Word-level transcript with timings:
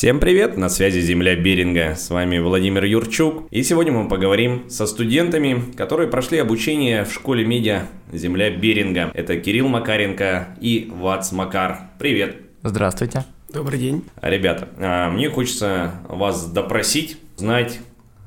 Всем 0.00 0.18
привет, 0.18 0.56
на 0.56 0.70
связи 0.70 0.98
Земля 1.00 1.36
Беринга, 1.36 1.94
с 1.94 2.08
вами 2.08 2.38
Владимир 2.38 2.84
Юрчук. 2.86 3.46
И 3.50 3.62
сегодня 3.62 3.92
мы 3.92 4.08
поговорим 4.08 4.70
со 4.70 4.86
студентами, 4.86 5.74
которые 5.76 6.08
прошли 6.08 6.38
обучение 6.38 7.04
в 7.04 7.12
школе 7.12 7.44
медиа 7.44 7.82
Земля 8.10 8.48
Беринга. 8.48 9.10
Это 9.12 9.36
Кирилл 9.36 9.68
Макаренко 9.68 10.56
и 10.58 10.90
Вац 10.90 11.32
Макар. 11.32 11.90
Привет. 11.98 12.36
Здравствуйте. 12.62 13.26
Добрый 13.52 13.78
день. 13.78 14.02
Ребята, 14.22 14.70
а, 14.78 15.10
мне 15.10 15.28
хочется 15.28 15.96
вас 16.08 16.50
допросить, 16.50 17.18
знать, 17.36 17.78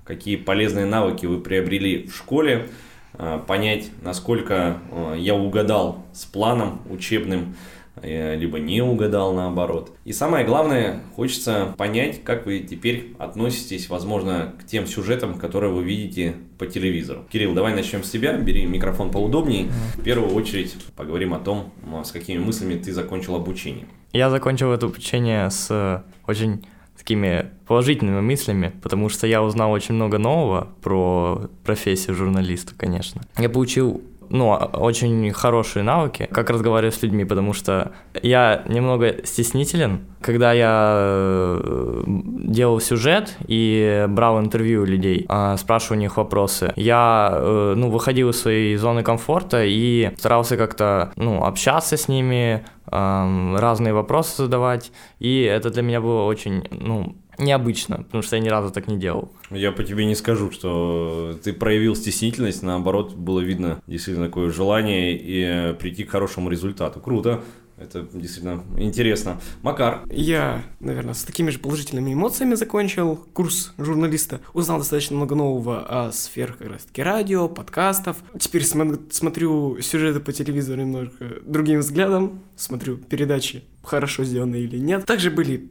какие 0.03 0.35
полезные 0.35 0.85
навыки 0.85 1.25
вы 1.25 1.39
приобрели 1.39 2.05
в 2.05 2.15
школе, 2.15 2.69
а, 3.15 3.39
понять, 3.39 3.89
насколько 4.03 4.77
а, 4.91 5.15
я 5.15 5.33
угадал 5.33 6.05
с 6.13 6.25
планом 6.25 6.83
учебным, 6.91 7.55
либо 8.03 8.59
не 8.59 8.81
угадал 8.81 9.33
наоборот. 9.33 9.91
И 10.05 10.13
самое 10.13 10.45
главное, 10.45 10.99
хочется 11.15 11.73
понять, 11.77 12.23
как 12.23 12.45
вы 12.45 12.59
теперь 12.59 13.15
относитесь, 13.17 13.89
возможно, 13.89 14.53
к 14.59 14.65
тем 14.65 14.85
сюжетам, 14.87 15.39
которые 15.39 15.71
вы 15.71 15.83
видите 15.83 16.35
по 16.57 16.67
телевизору. 16.67 17.25
Кирилл, 17.31 17.53
давай 17.53 17.73
начнем 17.73 18.03
с 18.03 18.09
тебя, 18.09 18.33
бери 18.33 18.65
микрофон 18.65 19.11
поудобнее. 19.11 19.67
В 19.97 20.03
первую 20.03 20.33
очередь 20.33 20.75
поговорим 20.95 21.33
о 21.33 21.39
том, 21.39 21.71
с 22.03 22.11
какими 22.11 22.39
мыслями 22.39 22.75
ты 22.75 22.93
закончил 22.93 23.35
обучение. 23.35 23.85
Я 24.11 24.29
закончил 24.29 24.71
это 24.71 24.85
обучение 24.85 25.49
с 25.49 26.03
очень 26.27 26.65
такими 26.97 27.47
положительными 27.65 28.21
мыслями, 28.21 28.71
потому 28.81 29.09
что 29.09 29.25
я 29.25 29.41
узнал 29.41 29.71
очень 29.71 29.95
много 29.95 30.19
нового 30.19 30.69
про 30.81 31.49
профессию 31.65 32.15
журналиста, 32.15 32.73
конечно. 32.77 33.23
Я 33.37 33.49
получил 33.49 34.01
ну, 34.29 34.49
очень 34.51 35.31
хорошие 35.31 35.83
навыки, 35.83 36.27
как 36.31 36.49
разговаривать 36.49 36.95
с 36.95 37.03
людьми, 37.03 37.25
потому 37.25 37.53
что 37.53 37.91
я 38.21 38.63
немного 38.67 39.25
стеснителен. 39.25 40.05
Когда 40.21 40.53
я 40.53 40.97
э, 41.01 42.03
делал 42.05 42.79
сюжет 42.79 43.37
и 43.47 44.05
брал 44.07 44.39
интервью 44.39 44.83
у 44.83 44.85
людей, 44.85 45.25
а, 45.27 45.57
спрашивал 45.57 45.97
у 45.97 45.99
них 45.99 46.17
вопросы, 46.17 46.71
я, 46.75 47.31
э, 47.33 47.73
ну, 47.75 47.89
выходил 47.89 48.29
из 48.29 48.39
своей 48.39 48.75
зоны 48.77 49.03
комфорта 49.03 49.63
и 49.65 50.11
старался 50.17 50.57
как-то, 50.57 51.11
ну, 51.15 51.43
общаться 51.43 51.97
с 51.97 52.07
ними, 52.07 52.65
разные 52.85 53.93
вопросы 53.93 54.43
задавать, 54.43 54.91
и 55.17 55.41
это 55.41 55.71
для 55.71 55.81
меня 55.81 56.01
было 56.01 56.23
очень, 56.23 56.67
ну, 56.69 57.15
необычно, 57.37 57.97
потому 57.97 58.23
что 58.23 58.35
я 58.35 58.41
ни 58.41 58.49
разу 58.49 58.71
так 58.71 58.87
не 58.87 58.97
делал. 58.97 59.31
Я 59.49 59.71
по 59.71 59.83
тебе 59.83 60.05
не 60.05 60.15
скажу, 60.15 60.51
что 60.51 61.37
ты 61.43 61.53
проявил 61.53 61.95
стеснительность, 61.95 62.63
наоборот, 62.63 63.13
было 63.15 63.39
видно 63.39 63.81
действительно 63.87 64.27
такое 64.27 64.51
желание 64.51 65.17
и 65.19 65.73
прийти 65.75 66.03
к 66.03 66.11
хорошему 66.11 66.49
результату. 66.49 66.99
Круто. 66.99 67.41
Это 67.75 68.07
действительно 68.13 68.63
интересно. 68.77 69.41
Макар. 69.63 70.03
Я, 70.09 70.63
наверное, 70.79 71.15
с 71.15 71.23
такими 71.23 71.49
же 71.49 71.57
положительными 71.57 72.13
эмоциями 72.13 72.53
закончил 72.53 73.15
курс 73.33 73.73
журналиста. 73.79 74.39
Узнал 74.53 74.77
достаточно 74.77 75.17
много 75.17 75.33
нового 75.35 75.83
о 76.07 76.11
сферах 76.11 76.59
как 76.59 76.69
раз 76.69 76.83
таки 76.83 77.01
радио, 77.01 77.49
подкастов. 77.49 78.17
Теперь 78.39 78.63
см- 78.63 79.11
смотрю 79.11 79.81
сюжеты 79.81 80.19
по 80.19 80.31
телевизору 80.31 80.81
немножко 80.81 81.25
другим 81.45 81.79
взглядом. 81.79 82.41
Смотрю 82.55 82.97
передачи, 82.97 83.63
хорошо 83.81 84.23
сделанные 84.23 84.63
или 84.63 84.77
нет. 84.77 85.05
Также 85.05 85.31
были 85.31 85.67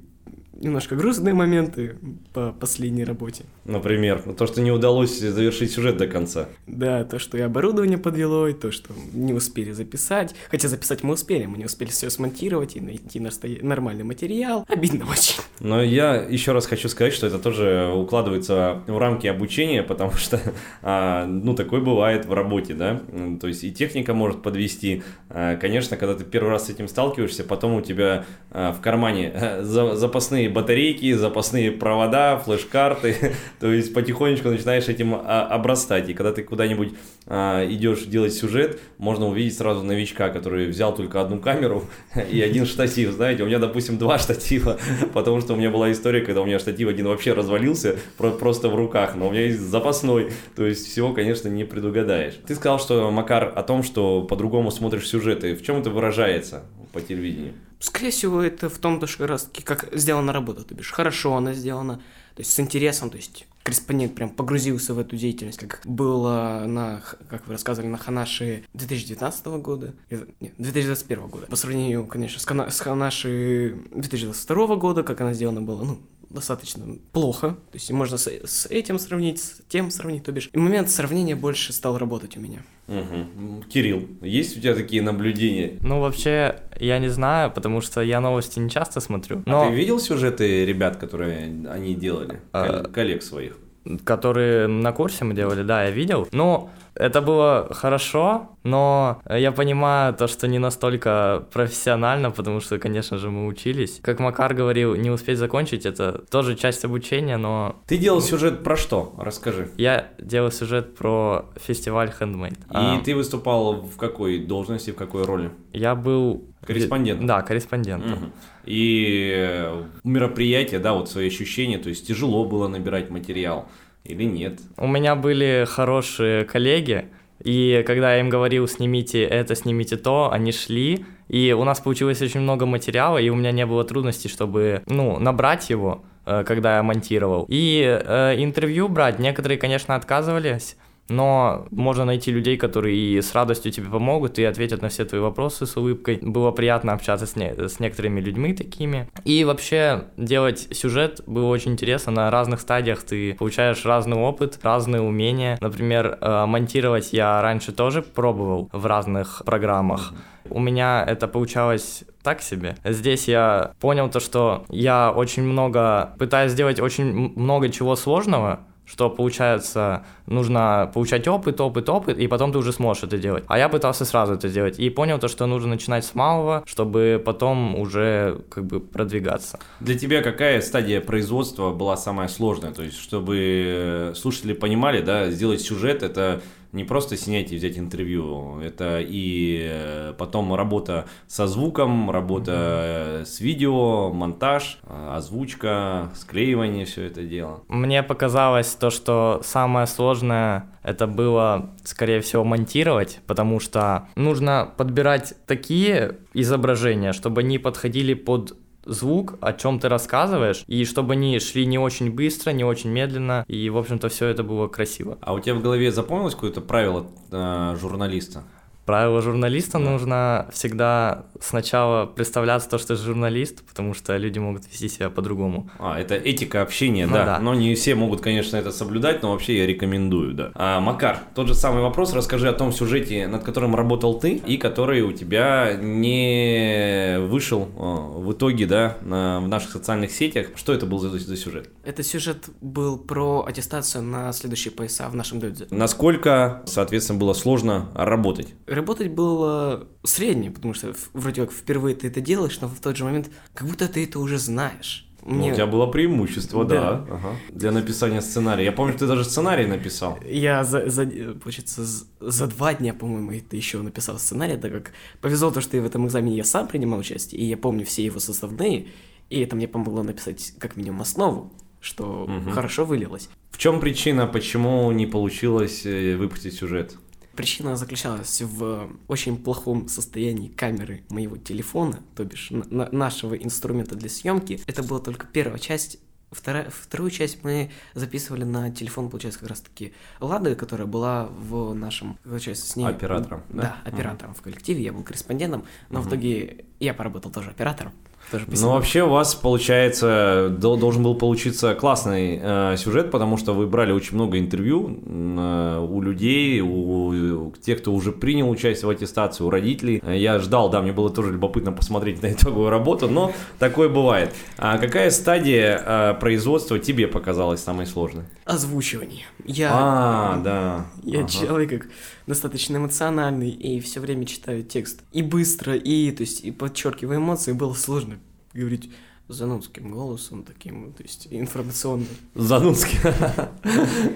немножко 0.63 0.97
грустные 0.97 1.35
моменты 1.35 1.97
по 2.33 2.53
последней 2.53 3.05
работе. 3.05 3.45
Например, 3.65 4.23
то, 4.37 4.47
что 4.47 4.61
не 4.61 4.71
удалось 4.71 5.19
завершить 5.19 5.73
сюжет 5.73 5.97
до 5.97 6.07
конца. 6.07 6.49
Да, 6.67 7.05
то, 7.05 7.19
что 7.19 7.37
и 7.37 7.41
оборудование 7.41 7.99
подвело, 7.99 8.49
и 8.49 8.53
то, 8.53 8.71
что 8.71 8.93
не 9.13 9.33
успели 9.33 9.73
записать. 9.73 10.35
Хотя 10.51 10.69
записать 10.69 11.03
мы 11.03 11.15
успели, 11.15 11.47
мы 11.47 11.59
не 11.59 11.65
успели 11.65 11.91
все 11.91 12.11
смонтировать 12.11 12.77
и 12.77 12.81
найти 12.81 13.21
нормальный 13.63 14.05
материал. 14.05 14.65
Обидно 14.69 15.05
очень. 15.11 15.43
Но 15.61 15.83
я 15.83 16.15
еще 16.17 16.53
раз 16.53 16.67
хочу 16.67 16.89
сказать, 16.89 17.13
что 17.13 17.27
это 17.27 17.39
тоже 17.39 17.93
укладывается 17.95 18.83
в 18.87 18.99
рамки 18.99 19.27
обучения, 19.27 19.83
потому 19.83 20.13
что, 20.13 20.41
а, 20.83 21.27
ну, 21.27 21.55
такое 21.55 21.81
бывает 21.81 22.27
в 22.27 22.33
работе, 22.33 22.75
да. 22.75 23.01
То 23.41 23.49
есть 23.49 23.65
и 23.65 23.73
техника 23.73 24.15
может 24.15 24.43
подвести. 24.43 25.03
А, 25.29 25.57
конечно, 25.57 25.97
когда 25.97 26.15
ты 26.15 26.25
первый 26.25 26.51
раз 26.51 26.67
с 26.67 26.71
этим 26.71 26.89
сталкиваешься, 26.89 27.45
потом 27.45 27.75
у 27.75 27.81
тебя 27.81 28.25
а, 28.51 28.73
в 28.73 28.81
кармане 28.81 29.33
запасные 29.63 30.49
батарейки, 30.53 31.13
запасные 31.15 31.73
провода, 31.73 32.39
флеш-карты, 32.39 33.17
то 33.61 33.73
есть 33.73 33.93
потихонечку 33.93 34.49
начинаешь 34.49 34.89
этим 34.89 35.15
а, 35.15 35.47
обрастать, 35.47 36.09
и 36.09 36.15
когда 36.15 36.33
ты 36.33 36.43
куда-нибудь 36.43 36.93
а, 37.27 37.65
идешь 37.67 38.03
делать 38.03 38.33
сюжет, 38.33 38.81
можно 38.99 39.27
увидеть 39.27 39.57
сразу 39.57 39.83
новичка, 39.83 40.29
который 40.29 40.67
взял 40.67 40.95
только 40.95 41.21
одну 41.21 41.41
камеру 41.41 41.85
и 42.31 42.41
один 42.41 42.67
штатив, 42.67 43.13
знаете, 43.13 43.43
у 43.43 43.47
меня, 43.47 43.59
допустим, 43.59 43.99
два 43.99 44.19
штатива, 44.19 44.79
потому 45.15 45.41
что 45.41 45.55
у 45.55 45.57
меня 45.57 45.71
была 45.71 45.91
история, 45.93 46.21
когда 46.21 46.43
у 46.43 46.45
меня 46.45 46.59
штатив 46.59 46.89
один 46.89 47.07
вообще 47.07 47.33
развалился 47.33 47.97
просто 48.17 48.69
в 48.69 48.75
руках, 48.75 49.15
но 49.17 49.29
у 49.29 49.31
меня 49.31 49.47
есть 49.47 49.61
запасной, 49.61 50.33
то 50.55 50.67
есть 50.67 50.87
всего, 50.87 51.13
конечно, 51.13 51.49
не 51.49 51.65
предугадаешь. 51.65 52.35
Ты 52.47 52.55
сказал, 52.55 52.79
что, 52.79 53.11
Макар, 53.11 53.53
о 53.55 53.63
том, 53.63 53.83
что 53.83 54.23
по-другому 54.23 54.71
смотришь 54.71 55.09
сюжеты, 55.09 55.55
в 55.55 55.63
чем 55.63 55.79
это 55.79 55.91
выражается 55.91 56.65
по 56.93 57.01
телевидению? 57.01 57.55
Скорее 57.83 58.13
всего, 58.13 58.41
это 58.41 58.69
в 58.71 58.79
том, 58.79 59.05
что 59.09 59.27
раз 59.27 59.51
как 59.65 59.89
сделана 59.93 60.33
работа, 60.33 60.63
то 60.63 60.73
бишь, 60.73 60.93
хорошо 60.93 61.37
она 61.37 61.53
сделана, 61.53 61.97
то 62.37 62.41
есть 62.41 62.53
с 62.53 62.61
интересом, 62.61 63.11
то 63.11 63.17
есть 63.17 63.45
корреспондент 63.65 64.15
прям 64.15 64.31
погрузился 64.31 64.95
в 64.95 65.01
эту 65.01 65.17
деятельность, 65.17 65.59
как 65.59 65.81
было 65.85 66.65
на, 66.69 67.03
как 67.29 67.49
вы 67.49 67.55
рассказывали, 67.55 67.91
на 67.91 67.99
Ханаши 67.99 68.65
2019 68.75 69.47
года, 69.47 69.95
нет, 70.39 70.55
2021 70.59 71.27
года. 71.27 71.47
По 71.47 71.57
сравнению, 71.57 72.07
конечно, 72.07 72.39
с, 72.39 72.45
Хана, 72.45 72.71
с 72.71 72.79
Ханаши 72.79 73.77
2022 73.91 74.77
года, 74.77 75.03
как 75.03 75.21
она 75.21 75.33
сделана 75.33 75.61
была, 75.61 75.83
ну, 75.83 75.99
достаточно 76.33 76.99
плохо. 77.13 77.51
То 77.71 77.75
есть 77.75 77.91
можно 77.91 78.17
с, 78.19 78.27
с 78.27 78.67
этим 78.67 78.99
сравнить, 78.99 79.41
с 79.41 79.63
тем 79.69 79.91
сравнить, 79.91 80.25
то 80.25 80.33
бишь. 80.33 80.51
И 80.53 80.59
момент 80.59 80.91
сравнения 80.91 81.37
больше 81.37 81.73
стал 81.73 81.99
работать 81.99 82.37
у 82.37 82.41
меня. 82.41 82.63
Угу. 82.89 83.65
Кирилл, 83.69 84.09
есть 84.23 84.57
у 84.57 84.61
тебя 84.61 84.75
такие 84.75 85.03
наблюдения? 85.03 85.79
Ну, 85.81 86.01
вообще, 86.01 86.61
я 86.79 86.99
не 86.99 87.09
знаю, 87.09 87.51
потому 87.51 87.81
что 87.81 88.01
я 88.03 88.21
новости 88.21 88.59
не 88.59 88.71
часто 88.71 89.01
смотрю. 89.01 89.43
А 89.47 89.51
но... 89.51 89.63
А 89.63 89.69
ты 89.69 89.75
видел 89.75 89.99
сюжеты 89.99 90.65
ребят, 90.65 90.97
которые 90.97 91.69
они 91.69 91.95
делали? 91.95 92.41
А... 92.53 92.85
Коллег 92.85 93.23
своих? 93.23 93.57
Которые 94.05 94.69
на 94.69 94.93
курсе 94.93 95.25
мы 95.25 95.35
делали, 95.35 95.63
да, 95.63 95.85
я 95.85 95.91
видел. 95.91 96.29
Но 96.33 96.71
это 96.95 97.23
было 97.23 97.69
хорошо, 97.71 98.51
но 98.65 99.23
я 99.29 99.51
понимаю 99.53 100.15
то, 100.15 100.27
что 100.27 100.47
не 100.47 100.59
настолько 100.59 101.47
профессионально, 101.53 102.31
потому 102.31 102.61
что, 102.61 102.79
конечно 102.79 103.19
же, 103.19 103.31
мы 103.31 103.47
учились. 103.47 104.01
Как 104.03 104.21
Макар 104.21 104.55
говорил, 104.55 104.95
не 104.95 105.11
успеть 105.11 105.39
закончить, 105.39 105.87
это 105.87 106.23
тоже 106.31 106.55
часть 106.55 106.85
обучения, 106.85 107.39
но... 107.39 107.77
Ты 107.87 107.97
делал 107.97 108.21
сюжет 108.21 108.63
про 108.63 108.77
что? 108.77 109.15
Расскажи. 109.19 109.71
Я 109.77 110.09
делал 110.19 110.51
сюжет 110.51 110.95
про 110.97 111.47
фестиваль 111.57 112.13
Handmade. 112.21 112.53
И 112.53 112.57
а... 112.71 113.01
ты 113.01 113.15
выступал 113.15 113.83
в 113.83 113.97
какой 113.97 114.39
должности, 114.39 114.91
в 114.91 114.97
какой 114.97 115.25
роли? 115.25 115.51
Я 115.73 115.95
был... 115.95 116.45
Корреспондент. 116.67 117.27
Да, 117.27 117.43
корреспондент. 117.43 118.05
Угу. 118.05 118.31
И 118.65 119.69
мероприятие, 120.05 120.81
да, 120.81 120.93
вот 120.93 121.11
свои 121.11 121.29
ощущения, 121.29 121.79
то 121.79 121.89
есть 121.89 122.07
тяжело 122.07 122.45
было 122.45 122.69
набирать 122.69 123.11
материал 123.11 123.69
или 124.05 124.25
нет? 124.25 124.61
У 124.77 124.87
меня 124.87 125.15
были 125.15 125.67
хорошие 125.69 126.45
коллеги, 126.45 127.07
и 127.43 127.83
когда 127.87 128.15
я 128.15 128.21
им 128.21 128.29
говорил, 128.29 128.69
снимите 128.69 129.25
это, 129.25 129.55
снимите 129.55 129.97
то, 129.97 130.31
они 130.33 130.53
шли, 130.53 131.05
и 131.29 131.53
у 131.53 131.65
нас 131.65 131.81
получилось 131.81 132.23
очень 132.23 132.41
много 132.41 132.67
материала, 132.67 133.19
и 133.19 133.29
у 133.31 133.35
меня 133.35 133.53
не 133.53 133.67
было 133.67 133.85
трудностей, 133.85 134.29
чтобы, 134.29 134.83
ну, 134.87 135.19
набрать 135.19 135.71
его, 135.71 136.05
э, 136.25 136.45
когда 136.45 136.77
я 136.77 136.83
монтировал. 136.83 137.47
И 137.49 137.83
э, 137.83 138.35
интервью 138.39 138.89
брать, 138.89 139.19
некоторые, 139.19 139.59
конечно, 139.59 139.97
отказывались, 139.97 140.77
но 141.09 141.67
можно 141.71 142.05
найти 142.05 142.31
людей, 142.31 142.57
которые 142.57 142.97
и 142.97 143.21
с 143.21 143.35
радостью 143.35 143.73
тебе 143.73 143.89
помогут 143.89 144.39
и 144.39 144.45
ответят 144.45 144.83
на 144.83 144.89
все 144.89 145.05
твои 145.05 145.21
вопросы 145.21 145.67
с 145.67 145.77
улыбкой. 145.77 146.19
Было 146.23 146.51
приятно 146.51 146.93
общаться 146.93 147.27
с, 147.27 147.37
не, 147.37 147.53
с 147.69 147.81
некоторыми 147.81 148.21
людьми 148.21 148.55
такими. 148.55 149.09
И 149.25 149.45
вообще 149.45 150.05
делать 150.17 150.69
сюжет 150.73 151.23
было 151.27 151.49
очень 151.49 151.73
интересно. 151.73 152.13
На 152.13 152.31
разных 152.31 152.61
стадиях 152.61 153.03
ты 153.03 153.35
получаешь 153.35 153.85
разный 153.85 154.17
опыт, 154.17 154.59
разные 154.63 155.03
умения. 155.03 155.59
Например, 155.61 156.19
э, 156.21 156.47
монтировать 156.47 157.13
я 157.13 157.43
раньше 157.43 157.73
тоже 157.73 158.03
пробовал 158.03 158.69
в 158.73 158.87
разных 158.87 159.43
программах. 159.45 160.13
У 160.49 160.61
меня 160.61 161.05
это 161.07 161.29
получалось 161.29 162.05
так 162.23 162.43
себе. 162.43 162.77
Здесь 162.85 163.29
я 163.29 163.73
понял 163.81 164.09
то, 164.11 164.21
что 164.21 164.65
я 164.69 165.13
очень 165.15 165.43
много 165.43 166.15
пытаюсь 166.19 166.53
сделать 166.53 166.81
очень 166.81 167.33
много 167.37 167.69
чего 167.69 167.97
сложного, 167.97 168.61
что 168.93 169.09
получается, 169.09 170.05
нужно 170.27 170.91
получать 170.93 171.27
опыт, 171.27 171.61
опыт, 171.61 171.89
опыт, 171.89 172.19
и 172.19 172.27
потом 172.27 172.53
ты 172.53 172.59
уже 172.59 172.73
сможешь 172.73 173.05
это 173.05 173.17
делать. 173.17 173.43
А 173.49 173.59
я 173.59 173.71
пытался 173.71 174.05
сразу 174.05 174.35
это 174.35 174.51
делать 174.51 174.79
и 174.79 174.91
понял 174.91 175.19
то, 175.19 175.29
что 175.29 175.47
нужно 175.47 175.71
начинать 175.71 176.05
с 176.05 176.15
малого, 176.15 176.63
чтобы 176.67 177.21
потом 177.25 177.75
уже 177.77 178.43
как 178.51 178.67
бы 178.67 178.81
продвигаться. 178.81 179.59
Для 179.81 179.99
тебя 179.99 180.21
какая 180.23 180.61
стадия 180.61 181.01
производства 181.01 181.71
была 181.73 181.97
самая 181.97 182.29
сложная? 182.29 182.73
То 182.73 182.83
есть, 182.83 182.99
чтобы 183.01 184.13
слушатели 184.15 184.53
понимали, 184.53 185.01
да, 185.01 185.31
сделать 185.31 185.63
сюжет, 185.63 186.03
это 186.03 186.43
не 186.73 186.85
просто 186.85 187.17
снять 187.17 187.53
и 187.53 187.57
взять 187.57 187.79
интервью, 187.79 188.59
это 188.61 188.99
и 189.01 189.61
э, 189.71 190.15
потом 190.17 190.55
работа 190.55 191.07
со 191.27 191.47
звуком, 191.47 192.11
работа 192.11 193.23
с 193.27 193.41
видео, 193.41 194.11
монтаж, 194.11 194.79
озвучка, 194.89 196.11
склеивание, 196.15 196.85
все 196.87 197.05
это 197.05 197.23
дело. 197.23 197.63
Мне 197.69 198.03
показалось 198.03 198.75
то, 198.75 198.91
что 198.91 199.41
самое 199.45 199.87
сложное 199.87 200.71
это 200.83 201.07
было, 201.07 201.71
скорее 201.85 202.21
всего, 202.21 202.45
монтировать, 202.45 203.21
потому 203.27 203.61
что 203.61 204.09
нужно 204.17 204.73
подбирать 204.77 205.35
такие 205.47 206.19
изображения, 206.35 207.13
чтобы 207.13 207.43
они 207.43 207.59
подходили 207.59 208.15
под 208.15 208.57
звук, 208.85 209.39
о 209.41 209.53
чем 209.53 209.79
ты 209.79 209.89
рассказываешь, 209.89 210.65
и 210.67 210.85
чтобы 210.85 211.15
они 211.15 211.39
шли 211.39 211.67
не 211.67 211.79
очень 211.79 212.11
быстро, 212.11 212.51
не 212.51 212.65
очень 212.65 212.91
медленно, 212.91 213.45
и, 213.49 213.69
в 213.71 213.79
общем-то, 213.79 214.09
все 214.09 214.29
это 214.29 214.43
было 214.43 214.69
красиво. 214.69 215.19
А 215.21 215.35
у 215.35 215.41
тебя 215.41 215.55
в 215.55 215.63
голове 215.63 215.91
запомнилось 215.93 216.35
какое-то 216.35 216.61
правило 216.61 217.07
э, 217.31 217.77
журналиста? 217.81 218.45
Правило 218.85 219.23
журналиста 219.23 219.79
да. 219.79 219.79
нужно 219.79 220.49
всегда 220.53 221.27
сначала 221.41 222.07
представляться 222.07 222.69
то, 222.69 222.79
что 222.79 222.97
ты 222.97 223.03
журналист, 223.03 223.63
потому 223.65 223.95
что 223.95 224.17
люди 224.17 224.39
могут 224.39 224.67
вести 224.67 224.89
себя 224.89 225.09
по-другому. 225.09 225.71
А, 225.79 226.01
это 226.01 226.15
этика 226.17 226.63
общения, 226.63 227.07
ну, 227.07 227.15
да. 227.15 227.25
да. 227.25 227.39
Но 227.39 227.55
не 227.55 227.75
все 227.75 227.95
могут, 227.95 228.21
конечно, 228.21 228.57
это 228.57 228.73
соблюдать, 228.73 229.23
но 229.23 229.33
вообще 229.33 229.59
я 229.59 229.67
рекомендую, 229.67 230.35
да. 230.35 230.51
А, 230.55 230.81
Макар, 230.81 231.21
тот 231.35 231.49
же 231.49 231.55
самый 231.55 231.83
вопрос, 231.83 232.13
расскажи 232.13 232.49
о 232.49 232.53
том 232.53 232.73
сюжете, 232.73 233.29
над 233.29 233.45
которым 233.45 233.77
работал 233.77 234.19
ты, 234.19 234.33
и 234.35 234.57
который 234.57 235.03
у 235.03 235.13
тебя 235.13 235.75
не 235.81 237.19
вышел 237.21 237.69
а, 237.77 238.19
в 238.19 238.33
итоге, 238.33 238.67
да, 238.67 238.97
на, 239.03 239.41
в 239.41 239.49
наших 239.49 239.71
социальных 239.71 240.11
сетях. 240.11 240.49
Что 240.57 240.73
это 240.73 240.87
был 240.87 240.99
за, 240.99 241.11
за 241.11 241.37
сюжет? 241.37 241.71
Этот 241.85 242.05
сюжет 242.07 242.49
был 242.61 242.99
про 242.99 243.45
аттестацию 243.47 244.03
на 244.03 244.33
следующие 244.33 244.73
пояса 244.73 245.09
в 245.09 245.15
нашем 245.15 245.39
дойдзе. 245.39 245.67
Насколько, 245.71 246.63
соответственно, 246.67 247.19
было 247.19 247.33
сложно 247.33 247.89
работать? 247.95 248.55
Работать 248.73 249.11
было 249.11 249.87
средне, 250.03 250.51
потому 250.51 250.73
что 250.73 250.95
вроде 251.13 251.43
как 251.43 251.53
впервые 251.53 251.95
ты 251.95 252.07
это 252.09 252.23
делаешь, 252.23 252.59
но 252.61 252.69
в 252.69 252.81
тот 252.81 252.97
же 252.97 253.05
момент 253.05 253.31
как 253.53 253.69
будто 253.69 253.87
ты 253.87 254.05
это 254.05 254.19
уже 254.19 254.39
знаешь. 254.39 255.07
Мне... 255.21 255.49
Ну, 255.49 255.53
у 255.53 255.55
тебя 255.55 255.67
было 255.67 255.87
преимущество, 255.87 256.65
да, 256.65 257.05
да 257.05 257.15
ага. 257.15 257.37
для 257.51 257.71
написания 257.71 258.23
сценария. 258.23 258.65
Я 258.65 258.73
помню, 258.73 258.95
ты 258.99 259.07
даже 259.07 259.25
сценарий 259.25 259.67
написал. 259.67 260.19
Я 260.27 260.65
за, 260.65 260.89
за 260.89 261.07
получается, 261.35 261.85
за 262.19 262.47
два 262.47 262.75
дня, 262.75 262.95
по-моему, 262.95 263.31
это 263.33 263.55
еще 263.55 263.83
написал 263.83 264.19
сценарий, 264.19 264.57
так 264.57 264.73
как 264.73 264.93
повезло 265.21 265.51
то, 265.51 265.61
что 265.61 265.77
и 265.77 265.81
в 265.81 265.85
этом 265.85 266.07
экзамене 266.07 266.39
я 266.39 266.45
сам 266.45 266.67
принимал 266.67 266.99
участие, 266.99 267.41
и 267.41 267.45
я 267.45 267.57
помню 267.57 267.85
все 267.85 268.03
его 268.05 268.21
составные, 268.21 268.89
и 269.29 269.41
это 269.41 269.55
мне 269.55 269.69
помогло 269.69 270.03
написать 270.03 270.55
как 270.59 270.77
минимум 270.77 271.03
основу, 271.03 271.53
что 271.81 272.25
угу. 272.25 272.51
хорошо 272.51 272.85
вылилось. 272.85 273.29
В 273.51 273.59
чем 273.59 273.81
причина, 273.81 274.27
почему 274.27 274.91
не 274.93 275.07
получилось 275.07 275.83
э, 275.85 276.17
выпустить 276.17 276.55
сюжет? 276.55 276.97
Причина 277.35 277.77
заключалась 277.77 278.43
в 278.43 278.91
очень 279.09 279.37
плохом 279.37 279.89
состоянии 279.89 280.49
камеры 280.49 281.03
моего 281.09 281.37
телефона, 281.37 282.01
то 282.15 282.25
бишь 282.25 282.51
на 282.51 282.89
нашего 282.91 283.35
инструмента 283.35 283.97
для 283.97 284.09
съемки. 284.09 284.61
Это 284.67 284.83
была 284.83 285.01
только 285.01 285.27
первая 285.27 285.59
часть. 285.59 285.99
Вторая, 286.31 286.71
вторую 286.71 287.11
часть 287.11 287.45
мы 287.45 287.71
записывали 287.93 288.45
на 288.45 288.71
телефон, 288.71 289.11
получается, 289.11 289.41
как 289.41 289.51
раз-таки 289.51 289.93
Лады, 290.19 290.55
которая 290.55 290.87
была 290.87 291.27
в 291.27 291.75
нашем, 291.75 292.19
получается, 292.25 292.67
с 292.67 292.75
ней... 292.75 292.87
Оператором, 292.87 293.43
да? 293.51 293.63
Да, 293.85 293.91
оператором 293.91 294.33
uh-huh. 294.33 294.39
в 294.39 294.43
коллективе, 294.43 294.83
я 294.83 294.95
был 294.95 295.03
корреспондентом, 295.03 295.67
но 295.91 295.99
uh-huh. 295.99 296.03
в 296.05 296.09
итоге 296.09 296.65
я 296.81 296.95
поработал 296.95 297.31
тоже 297.31 297.51
оператором. 297.51 297.93
Тоже 298.33 298.47
ну, 298.49 298.71
вообще 298.71 299.03
у 299.03 299.11
вас, 299.11 299.35
получается, 299.35 300.49
должен 300.59 301.03
был 301.03 301.15
получиться 301.15 301.75
классный 301.75 302.41
э, 302.43 302.77
сюжет, 302.79 303.11
потому 303.11 303.37
что 303.37 303.53
вы 303.53 303.67
брали 303.67 303.93
очень 303.93 304.15
много 304.15 304.39
интервью 304.39 305.03
э, 305.05 305.87
у 305.87 306.01
людей, 306.01 306.63
у, 306.63 307.49
у 307.49 307.53
тех, 307.61 307.83
кто 307.83 307.93
уже 307.93 308.11
принял 308.11 308.49
участие 308.49 308.87
в 308.87 308.91
аттестации, 308.91 309.45
у 309.45 309.51
родителей. 309.51 310.03
Я 310.07 310.39
ждал, 310.39 310.71
да, 310.71 310.81
мне 310.81 310.93
было 310.93 311.11
тоже 311.11 311.31
любопытно 311.31 311.73
посмотреть 311.73 312.23
на 312.23 312.33
итоговую 312.33 312.71
работу, 312.71 313.07
но 313.07 313.35
такое 313.59 313.91
бывает. 313.91 314.35
А 314.57 314.79
какая 314.79 315.11
стадия 315.11 315.83
э, 315.85 316.15
производства 316.19 316.79
тебе 316.79 317.09
показалась 317.09 317.63
самой 317.63 317.85
сложной? 317.85 318.25
Озвучивание. 318.47 319.27
Я, 319.45 319.71
а, 319.75 320.41
да. 320.43 320.87
Я 321.03 321.21
ага. 321.21 321.29
человек 321.29 321.87
достаточно 322.27 322.79
эмоциональный 322.79 323.51
и 323.51 323.79
все 323.81 324.01
время 324.01 324.25
читаю 324.25 324.63
текст. 324.63 325.03
И 325.13 325.21
быстро, 325.21 325.75
и, 325.75 326.11
то 326.13 326.23
есть, 326.23 326.43
и 326.43 326.51
подчеркиваю 326.51 327.19
эмоции, 327.19 327.53
было 327.53 327.75
сложно 327.75 328.19
говорить 328.55 328.91
занудским 329.29 329.91
голосом 329.91 330.45
таким, 330.45 330.93
то 330.93 331.03
есть 331.03 331.29
информационным. 331.31 332.09
Занудский. 332.35 332.99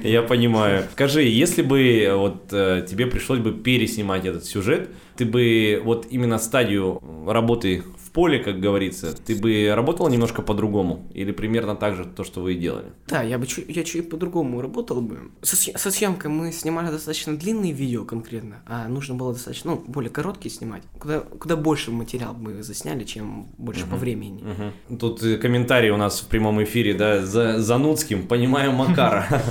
Я 0.08 0.22
понимаю. 0.22 0.84
Скажи, 0.92 1.22
если 1.22 1.62
бы 1.62 2.12
вот 2.14 2.52
э, 2.52 2.86
тебе 2.88 3.06
пришлось 3.06 3.38
бы 3.38 3.52
переснимать 3.52 4.24
этот 4.26 4.44
сюжет, 4.44 4.90
ты 5.16 5.24
бы 5.24 5.80
вот 5.84 6.06
именно 6.10 6.38
стадию 6.38 7.00
работы 7.26 7.82
поле, 8.16 8.38
как 8.38 8.60
говорится, 8.60 9.12
ты 9.12 9.36
бы 9.36 9.70
работала 9.74 10.08
немножко 10.08 10.40
по-другому? 10.40 11.06
Или 11.12 11.32
примерно 11.32 11.76
так 11.76 11.94
же 11.96 12.06
то, 12.06 12.24
что 12.24 12.40
вы 12.40 12.54
и 12.54 12.56
делали? 12.56 12.86
Да, 13.08 13.22
я 13.22 13.38
бы 13.38 13.46
я 13.68 13.84
чуть 13.84 14.08
по-другому 14.08 14.62
работал 14.62 15.02
бы. 15.02 15.18
Со, 15.42 15.54
со 15.56 15.90
съемкой 15.90 16.30
мы 16.30 16.50
снимали 16.50 16.90
достаточно 16.90 17.36
длинные 17.36 17.72
видео 17.72 18.04
конкретно, 18.04 18.62
а 18.66 18.88
нужно 18.88 19.16
было 19.16 19.34
достаточно, 19.34 19.72
ну, 19.72 19.84
более 19.86 20.10
короткие 20.10 20.50
снимать. 20.50 20.82
Куда, 20.98 21.20
куда 21.20 21.56
больше 21.56 21.90
материал 21.90 22.34
мы 22.40 22.62
засняли, 22.62 23.04
чем 23.04 23.48
больше 23.58 23.84
uh-huh. 23.84 23.90
по 23.90 23.96
времени. 23.96 24.42
Uh-huh. 24.42 24.98
Тут 24.98 25.22
э, 25.22 25.36
комментарий 25.36 25.90
у 25.90 25.98
нас 25.98 26.20
в 26.20 26.28
прямом 26.28 26.62
эфире, 26.64 26.94
да, 26.94 27.20
за 27.20 27.60
Занудским, 27.60 28.26
понимаю 28.26 28.72
Макара. 28.72 29.26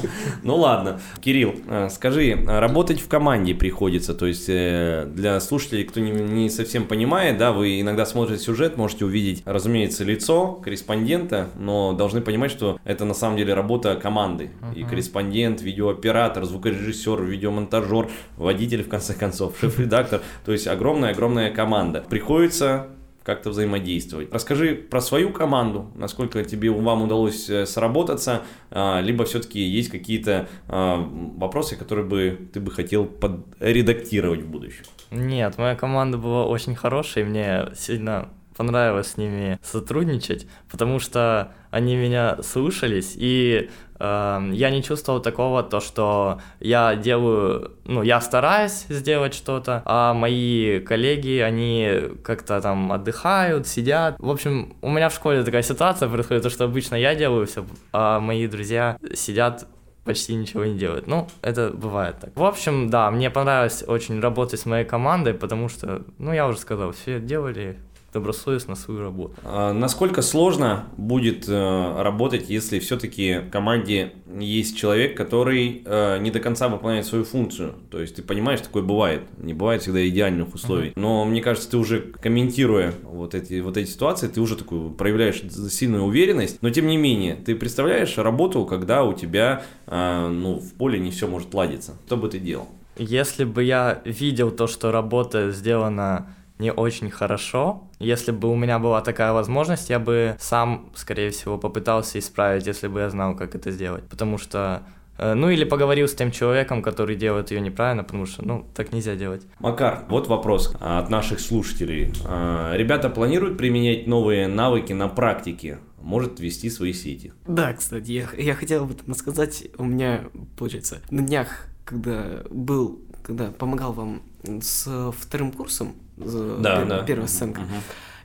Ну 0.44 0.56
ладно. 0.58 1.00
Кирилл, 1.22 1.54
э, 1.68 1.90
скажи, 1.90 2.36
работать 2.48 3.00
в 3.00 3.08
команде 3.08 3.54
приходится, 3.54 4.16
то 4.16 4.26
есть 4.26 4.50
э, 4.50 5.08
для 5.14 5.40
слушателей, 5.40 5.84
кто 5.84 6.00
не 6.00 6.50
совсем 6.50 6.88
понимает, 6.88 7.38
да, 7.38 7.52
вы 7.52 7.80
иногда 7.80 8.06
смотрите 8.06 8.42
сюжет 8.42 8.55
можете 8.78 9.06
увидеть, 9.06 9.44
разумеется, 9.46 10.04
лицо 10.04 10.54
корреспондента, 10.54 11.50
но 11.58 11.94
должны 11.94 12.22
понимать, 12.22 12.52
что 12.52 12.80
это 12.84 13.06
на 13.06 13.14
самом 13.14 13.38
деле 13.38 13.54
работа 13.54 13.96
команды. 13.96 14.52
Uh-huh. 14.62 14.76
И 14.76 14.84
корреспондент, 14.84 15.62
видеооператор, 15.62 16.46
звукорежиссер, 16.46 17.24
видеомонтажер, 17.24 18.10
водитель, 18.38 18.84
в 18.84 18.90
конце 18.90 19.14
концов, 19.14 19.58
шеф-редактор. 19.62 20.22
То 20.46 20.52
есть 20.52 20.68
огромная-огромная 20.68 21.52
команда. 21.52 22.04
Приходится 22.10 22.88
как-то 23.26 23.50
взаимодействовать. 23.50 24.32
Расскажи 24.32 24.76
про 24.76 25.02
свою 25.02 25.32
команду, 25.32 25.92
насколько 25.96 26.44
тебе 26.44 26.70
вам 26.70 27.02
удалось 27.02 27.50
э, 27.50 27.66
сработаться, 27.66 28.44
а, 28.70 29.02
либо 29.02 29.26
все-таки 29.26 29.60
есть 29.60 29.90
какие-то 29.90 30.48
а, 30.68 30.98
вопросы, 31.38 31.76
которые 31.76 32.06
бы 32.06 32.40
ты 32.54 32.60
бы 32.60 32.70
хотел 32.70 33.06
подредактировать 33.06 34.42
в 34.42 34.48
будущем. 34.48 34.84
Нет, 35.10 35.58
моя 35.58 35.76
команда 35.76 36.20
была 36.20 36.46
очень 36.46 36.76
хорошая, 36.76 37.24
и 37.24 37.28
мне 37.28 37.66
сильно 37.76 38.30
понравилось 38.56 39.12
с 39.12 39.18
ними 39.18 39.60
сотрудничать, 39.64 40.48
потому 40.70 41.00
что 41.00 41.52
они 41.72 41.96
меня 41.96 42.38
слушались, 42.42 43.14
и 43.16 43.70
э, 44.00 44.50
я 44.54 44.70
не 44.70 44.82
чувствовал 44.82 45.20
такого, 45.20 45.62
то, 45.62 45.82
что 45.82 46.40
я 46.60 46.96
делаю, 46.96 47.74
ну, 47.84 48.02
я 48.02 48.22
стараюсь 48.22 48.86
сделать 48.90 49.34
что-то, 49.34 49.82
а 49.86 50.14
мои 50.14 50.80
коллеги, 50.80 51.40
они 51.40 52.16
как-то 52.24 52.62
там 52.62 52.92
отдыхают, 52.92 53.68
сидят. 53.68 54.16
В 54.20 54.30
общем, 54.30 54.76
у 54.82 54.90
меня 54.90 55.10
в 55.10 55.14
школе 55.14 55.44
такая 55.44 55.64
ситуация 55.64 56.08
происходит, 56.08 56.44
то, 56.44 56.50
что 56.50 56.64
обычно 56.66 56.96
я 56.96 57.14
делаю 57.16 57.46
все, 57.48 57.66
а 57.92 58.20
мои 58.20 58.48
друзья 58.48 58.98
сидят 59.14 59.68
почти 60.06 60.36
ничего 60.36 60.66
не 60.66 60.78
делают. 60.78 61.08
Ну, 61.08 61.28
это 61.42 61.72
бывает 61.72 62.20
так. 62.22 62.30
В 62.36 62.44
общем, 62.44 62.90
да, 62.90 63.10
мне 63.12 63.30
понравилось 63.30 63.84
очень 63.86 64.22
работать 64.22 64.60
с 64.60 64.66
моей 64.66 64.86
командой, 64.86 65.34
потому 65.34 65.68
что, 65.68 66.04
ну, 66.20 66.32
я 66.32 66.48
уже 66.48 66.60
сказал, 66.60 66.92
все 66.92 67.20
делали 67.20 67.80
добросовестно 68.16 68.76
свою 68.76 69.02
работу. 69.02 69.36
А 69.44 69.74
насколько 69.74 70.22
сложно 70.22 70.86
будет 70.98 71.48
э, 71.48 72.02
работать, 72.02 72.50
если 72.50 72.80
все-таки 72.80 73.40
в 73.40 73.50
команде 73.52 74.14
есть 74.40 74.78
человек, 74.78 75.18
который 75.18 75.84
э, 75.86 76.18
не 76.20 76.32
до 76.32 76.40
конца 76.40 76.70
выполняет 76.70 77.06
свою 77.06 77.26
функцию? 77.26 77.76
То 77.92 78.00
есть 78.00 78.16
ты 78.16 78.24
понимаешь, 78.24 78.62
такое 78.62 78.84
бывает. 78.84 79.24
Не 79.38 79.54
бывает 79.54 79.82
всегда 79.82 80.08
идеальных 80.08 80.54
условий. 80.54 80.90
Uh-huh. 80.90 81.00
Но 81.00 81.26
мне 81.26 81.42
кажется, 81.42 81.70
ты 81.70 81.78
уже 81.78 82.00
комментируя 82.22 82.94
вот 83.04 83.36
эти, 83.36 83.60
вот 83.60 83.76
эти 83.76 83.90
ситуации, 83.90 84.28
ты 84.28 84.40
уже 84.40 84.56
такую 84.56 84.92
проявляешь 84.92 85.42
сильную 85.72 86.04
уверенность. 86.04 86.62
Но 86.62 86.70
тем 86.70 86.88
не 86.88 86.98
менее, 86.98 87.36
ты 87.36 87.54
представляешь 87.56 88.18
работу, 88.18 88.66
когда 88.66 89.04
у 89.04 89.14
тебя 89.14 89.64
э, 89.88 90.28
ну, 90.30 90.60
в 90.60 90.74
поле 90.74 91.00
не 91.00 91.12
все 91.12 91.28
может 91.28 91.54
ладиться. 91.54 91.96
Что 92.06 92.16
бы 92.16 92.30
ты 92.30 92.40
делал? 92.40 92.68
Если 92.98 93.44
бы 93.44 93.62
я 93.62 94.02
видел 94.06 94.52
то, 94.52 94.68
что 94.68 94.92
работа 94.92 95.52
сделана 95.52 96.34
не 96.60 96.72
очень 96.72 97.10
хорошо. 97.10 97.84
Если 98.00 98.32
бы 98.32 98.50
у 98.50 98.56
меня 98.56 98.80
была 98.80 99.02
такая 99.02 99.34
возможность, 99.34 99.90
я 99.90 100.00
бы 100.00 100.36
сам, 100.40 100.92
скорее 100.96 101.32
всего, 101.32 101.58
попытался 101.58 102.20
исправить, 102.20 102.68
если 102.68 102.88
бы 102.88 103.02
я 103.02 103.10
знал, 103.10 103.36
как 103.36 103.56
это 103.56 103.72
сделать. 103.72 104.04
Потому 104.08 104.38
что 104.38 104.84
э, 105.18 105.34
ну 105.34 105.50
или 105.50 105.64
поговорил 105.66 106.08
с 106.08 106.16
тем 106.16 106.32
человеком, 106.32 106.82
который 106.82 107.16
делает 107.16 107.52
ее 107.52 107.60
неправильно, 107.60 108.04
потому 108.04 108.26
что, 108.26 108.46
ну, 108.46 108.66
так 108.74 108.94
нельзя 108.94 109.16
делать. 109.16 109.44
Макар, 109.60 110.06
вот 110.10 110.28
вопрос 110.28 110.76
от 110.80 111.10
наших 111.10 111.40
слушателей. 111.40 112.14
А, 112.26 112.74
ребята 112.76 113.10
планируют 113.10 113.58
применять 113.58 114.08
новые 114.08 114.48
навыки 114.48 114.94
на 114.94 115.08
практике? 115.08 115.80
Может 116.02 116.40
вести 116.40 116.70
свои 116.70 116.94
сети? 116.94 117.34
Да, 117.48 117.74
кстати, 117.74 118.12
я, 118.12 118.28
я 118.38 118.54
хотел 118.54 118.84
об 118.84 118.92
этом 118.92 119.16
сказать. 119.16 119.64
У 119.78 119.86
меня, 119.86 120.26
получается, 120.56 121.02
на 121.10 121.24
днях 121.24 121.68
когда 121.86 122.44
был, 122.50 123.00
когда 123.24 123.52
помогал 123.52 123.94
вам 123.94 124.24
с 124.62 125.12
вторым 125.18 125.52
курсом, 125.52 125.96
Да, 126.18 126.82
пер- 126.82 126.88
да. 126.88 127.04
первая 127.04 127.28
сценка, 127.28 127.62
Мгм. 127.62 127.70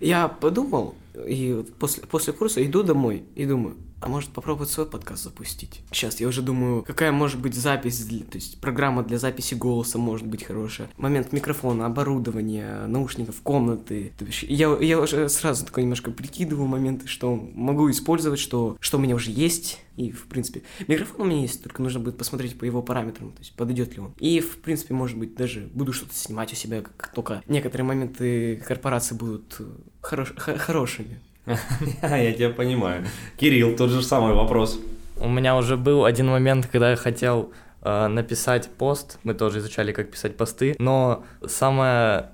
я 0.01 0.29
подумал, 0.29 0.95
и 1.27 1.65
после, 1.79 2.03
после 2.05 2.33
курса 2.33 2.65
иду 2.65 2.83
домой 2.83 3.25
и 3.35 3.47
думаю, 3.47 3.77
а 4.01 4.09
может 4.09 4.31
попробовать 4.31 4.71
свой 4.71 4.87
подкаст 4.87 5.25
запустить? 5.25 5.81
Сейчас 5.93 6.21
я 6.21 6.29
уже 6.29 6.43
думаю, 6.43 6.83
какая 6.83 7.13
может 7.13 7.41
быть 7.41 7.55
запись, 7.55 8.05
то 8.05 8.37
есть 8.37 8.61
программа 8.61 9.03
для 9.03 9.19
записи 9.19 9.55
голоса 9.55 9.99
может 9.99 10.27
быть 10.27 10.45
хорошая. 10.45 10.89
Момент 10.97 11.33
микрофона, 11.33 11.87
оборудования, 11.87 12.87
наушников, 12.87 13.37
комнаты. 13.43 14.13
То 14.19 14.25
бишь, 14.25 14.43
я, 14.43 14.75
я 14.81 15.01
уже 15.01 15.29
сразу 15.29 15.65
такой 15.67 15.83
немножко 15.83 16.11
прикидываю 16.11 16.67
моменты, 16.67 17.07
что 17.07 17.35
могу 17.55 17.91
использовать, 17.91 18.41
что, 18.41 18.77
что 18.81 18.99
у 18.99 19.01
меня 19.01 19.15
уже 19.15 19.31
есть. 19.31 19.79
И, 19.97 20.13
в 20.13 20.27
принципе, 20.29 20.63
микрофон 20.89 21.21
у 21.21 21.25
меня 21.31 21.43
есть, 21.43 21.63
только 21.63 21.83
нужно 21.83 22.01
будет 22.01 22.17
посмотреть 22.17 22.59
по 22.59 22.65
его 22.65 22.83
параметрам, 22.83 23.33
то 23.33 23.39
есть 23.41 23.55
подойдет 23.55 23.93
ли 23.95 24.01
он. 24.01 24.15
И, 24.19 24.41
в 24.41 24.59
принципе, 24.63 24.95
может 24.95 25.19
быть, 25.19 25.35
даже 25.35 25.69
буду 25.75 25.93
что-то 25.93 26.15
снимать 26.15 26.53
у 26.53 26.57
себя, 26.57 26.81
как 26.81 27.13
только 27.13 27.43
некоторые 27.49 27.87
моменты 27.87 28.57
корпорации 28.67 29.15
будут 29.15 29.61
хорош- 30.01 30.33
хо- 30.39 30.57
хорошими. 30.57 31.21
Я 32.03 32.33
тебя 32.33 32.51
понимаю. 32.51 33.05
Кирилл, 33.37 33.77
тот 33.77 33.91
же 33.91 34.03
самый 34.03 34.35
вопрос. 34.35 34.81
У 35.21 35.29
меня 35.29 35.57
уже 35.57 35.77
был 35.77 36.05
один 36.05 36.29
момент, 36.29 36.67
когда 36.67 36.91
я 36.91 36.97
хотел 36.97 37.53
э, 37.83 38.07
написать 38.07 38.71
пост. 38.71 39.19
Мы 39.23 39.35
тоже 39.35 39.59
изучали, 39.59 39.93
как 39.93 40.11
писать 40.11 40.37
посты. 40.37 40.75
Но 40.79 41.25
самое, 41.47 42.31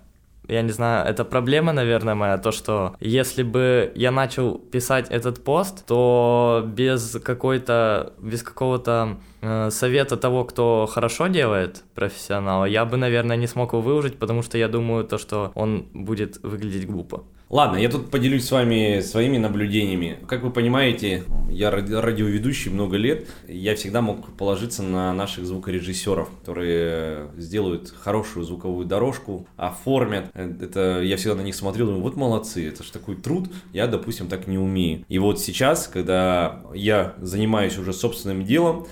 я 0.46 0.62
не 0.62 0.70
знаю, 0.70 1.08
это 1.08 1.24
проблема, 1.24 1.72
наверное, 1.72 2.14
моя, 2.14 2.38
то, 2.38 2.52
что 2.52 2.94
если 3.00 3.42
бы 3.42 3.90
я 3.96 4.12
начал 4.12 4.58
писать 4.58 5.10
этот 5.10 5.42
пост, 5.42 5.84
то 5.86 6.62
без 6.64 7.18
какой-то, 7.24 8.12
без 8.18 8.42
какого-то 8.44 9.16
э, 9.42 9.70
совета 9.70 10.16
того, 10.16 10.44
кто 10.44 10.86
хорошо 10.86 11.26
делает, 11.26 11.82
профессионала, 11.94 12.66
я 12.66 12.84
бы, 12.84 12.96
наверное, 12.96 13.36
не 13.36 13.48
смог 13.48 13.72
его 13.72 13.82
выложить, 13.82 14.16
потому 14.16 14.42
что 14.42 14.58
я 14.58 14.68
думаю, 14.68 15.04
то, 15.04 15.18
что 15.18 15.50
он 15.56 15.86
будет 15.92 16.40
выглядеть 16.44 16.86
глупо. 16.86 17.24
Ладно, 17.48 17.76
я 17.76 17.88
тут 17.88 18.10
поделюсь 18.10 18.44
с 18.44 18.50
вами 18.50 19.00
своими 19.02 19.38
наблюдениями. 19.38 20.18
Как 20.26 20.42
вы 20.42 20.50
понимаете, 20.50 21.22
я 21.48 21.70
ради- 21.70 21.92
радиоведущий 21.92 22.72
много 22.72 22.96
лет. 22.96 23.28
Я 23.46 23.76
всегда 23.76 24.02
мог 24.02 24.32
положиться 24.36 24.82
на 24.82 25.12
наших 25.14 25.46
звукорежиссеров, 25.46 26.28
которые 26.40 27.28
сделают 27.36 27.94
хорошую 27.96 28.44
звуковую 28.44 28.84
дорожку, 28.84 29.46
оформят. 29.56 30.28
Это 30.34 31.00
я 31.02 31.16
всегда 31.16 31.36
на 31.36 31.42
них 31.42 31.54
смотрел, 31.54 31.86
думаю, 31.86 32.02
вот 32.02 32.16
молодцы, 32.16 32.66
это 32.68 32.82
же 32.82 32.90
такой 32.90 33.14
труд. 33.14 33.48
Я, 33.72 33.86
допустим, 33.86 34.26
так 34.26 34.48
не 34.48 34.58
умею. 34.58 35.04
И 35.08 35.20
вот 35.20 35.38
сейчас, 35.40 35.86
когда 35.86 36.62
я 36.74 37.14
занимаюсь 37.20 37.78
уже 37.78 37.92
собственным 37.92 38.44
делом, 38.44 38.88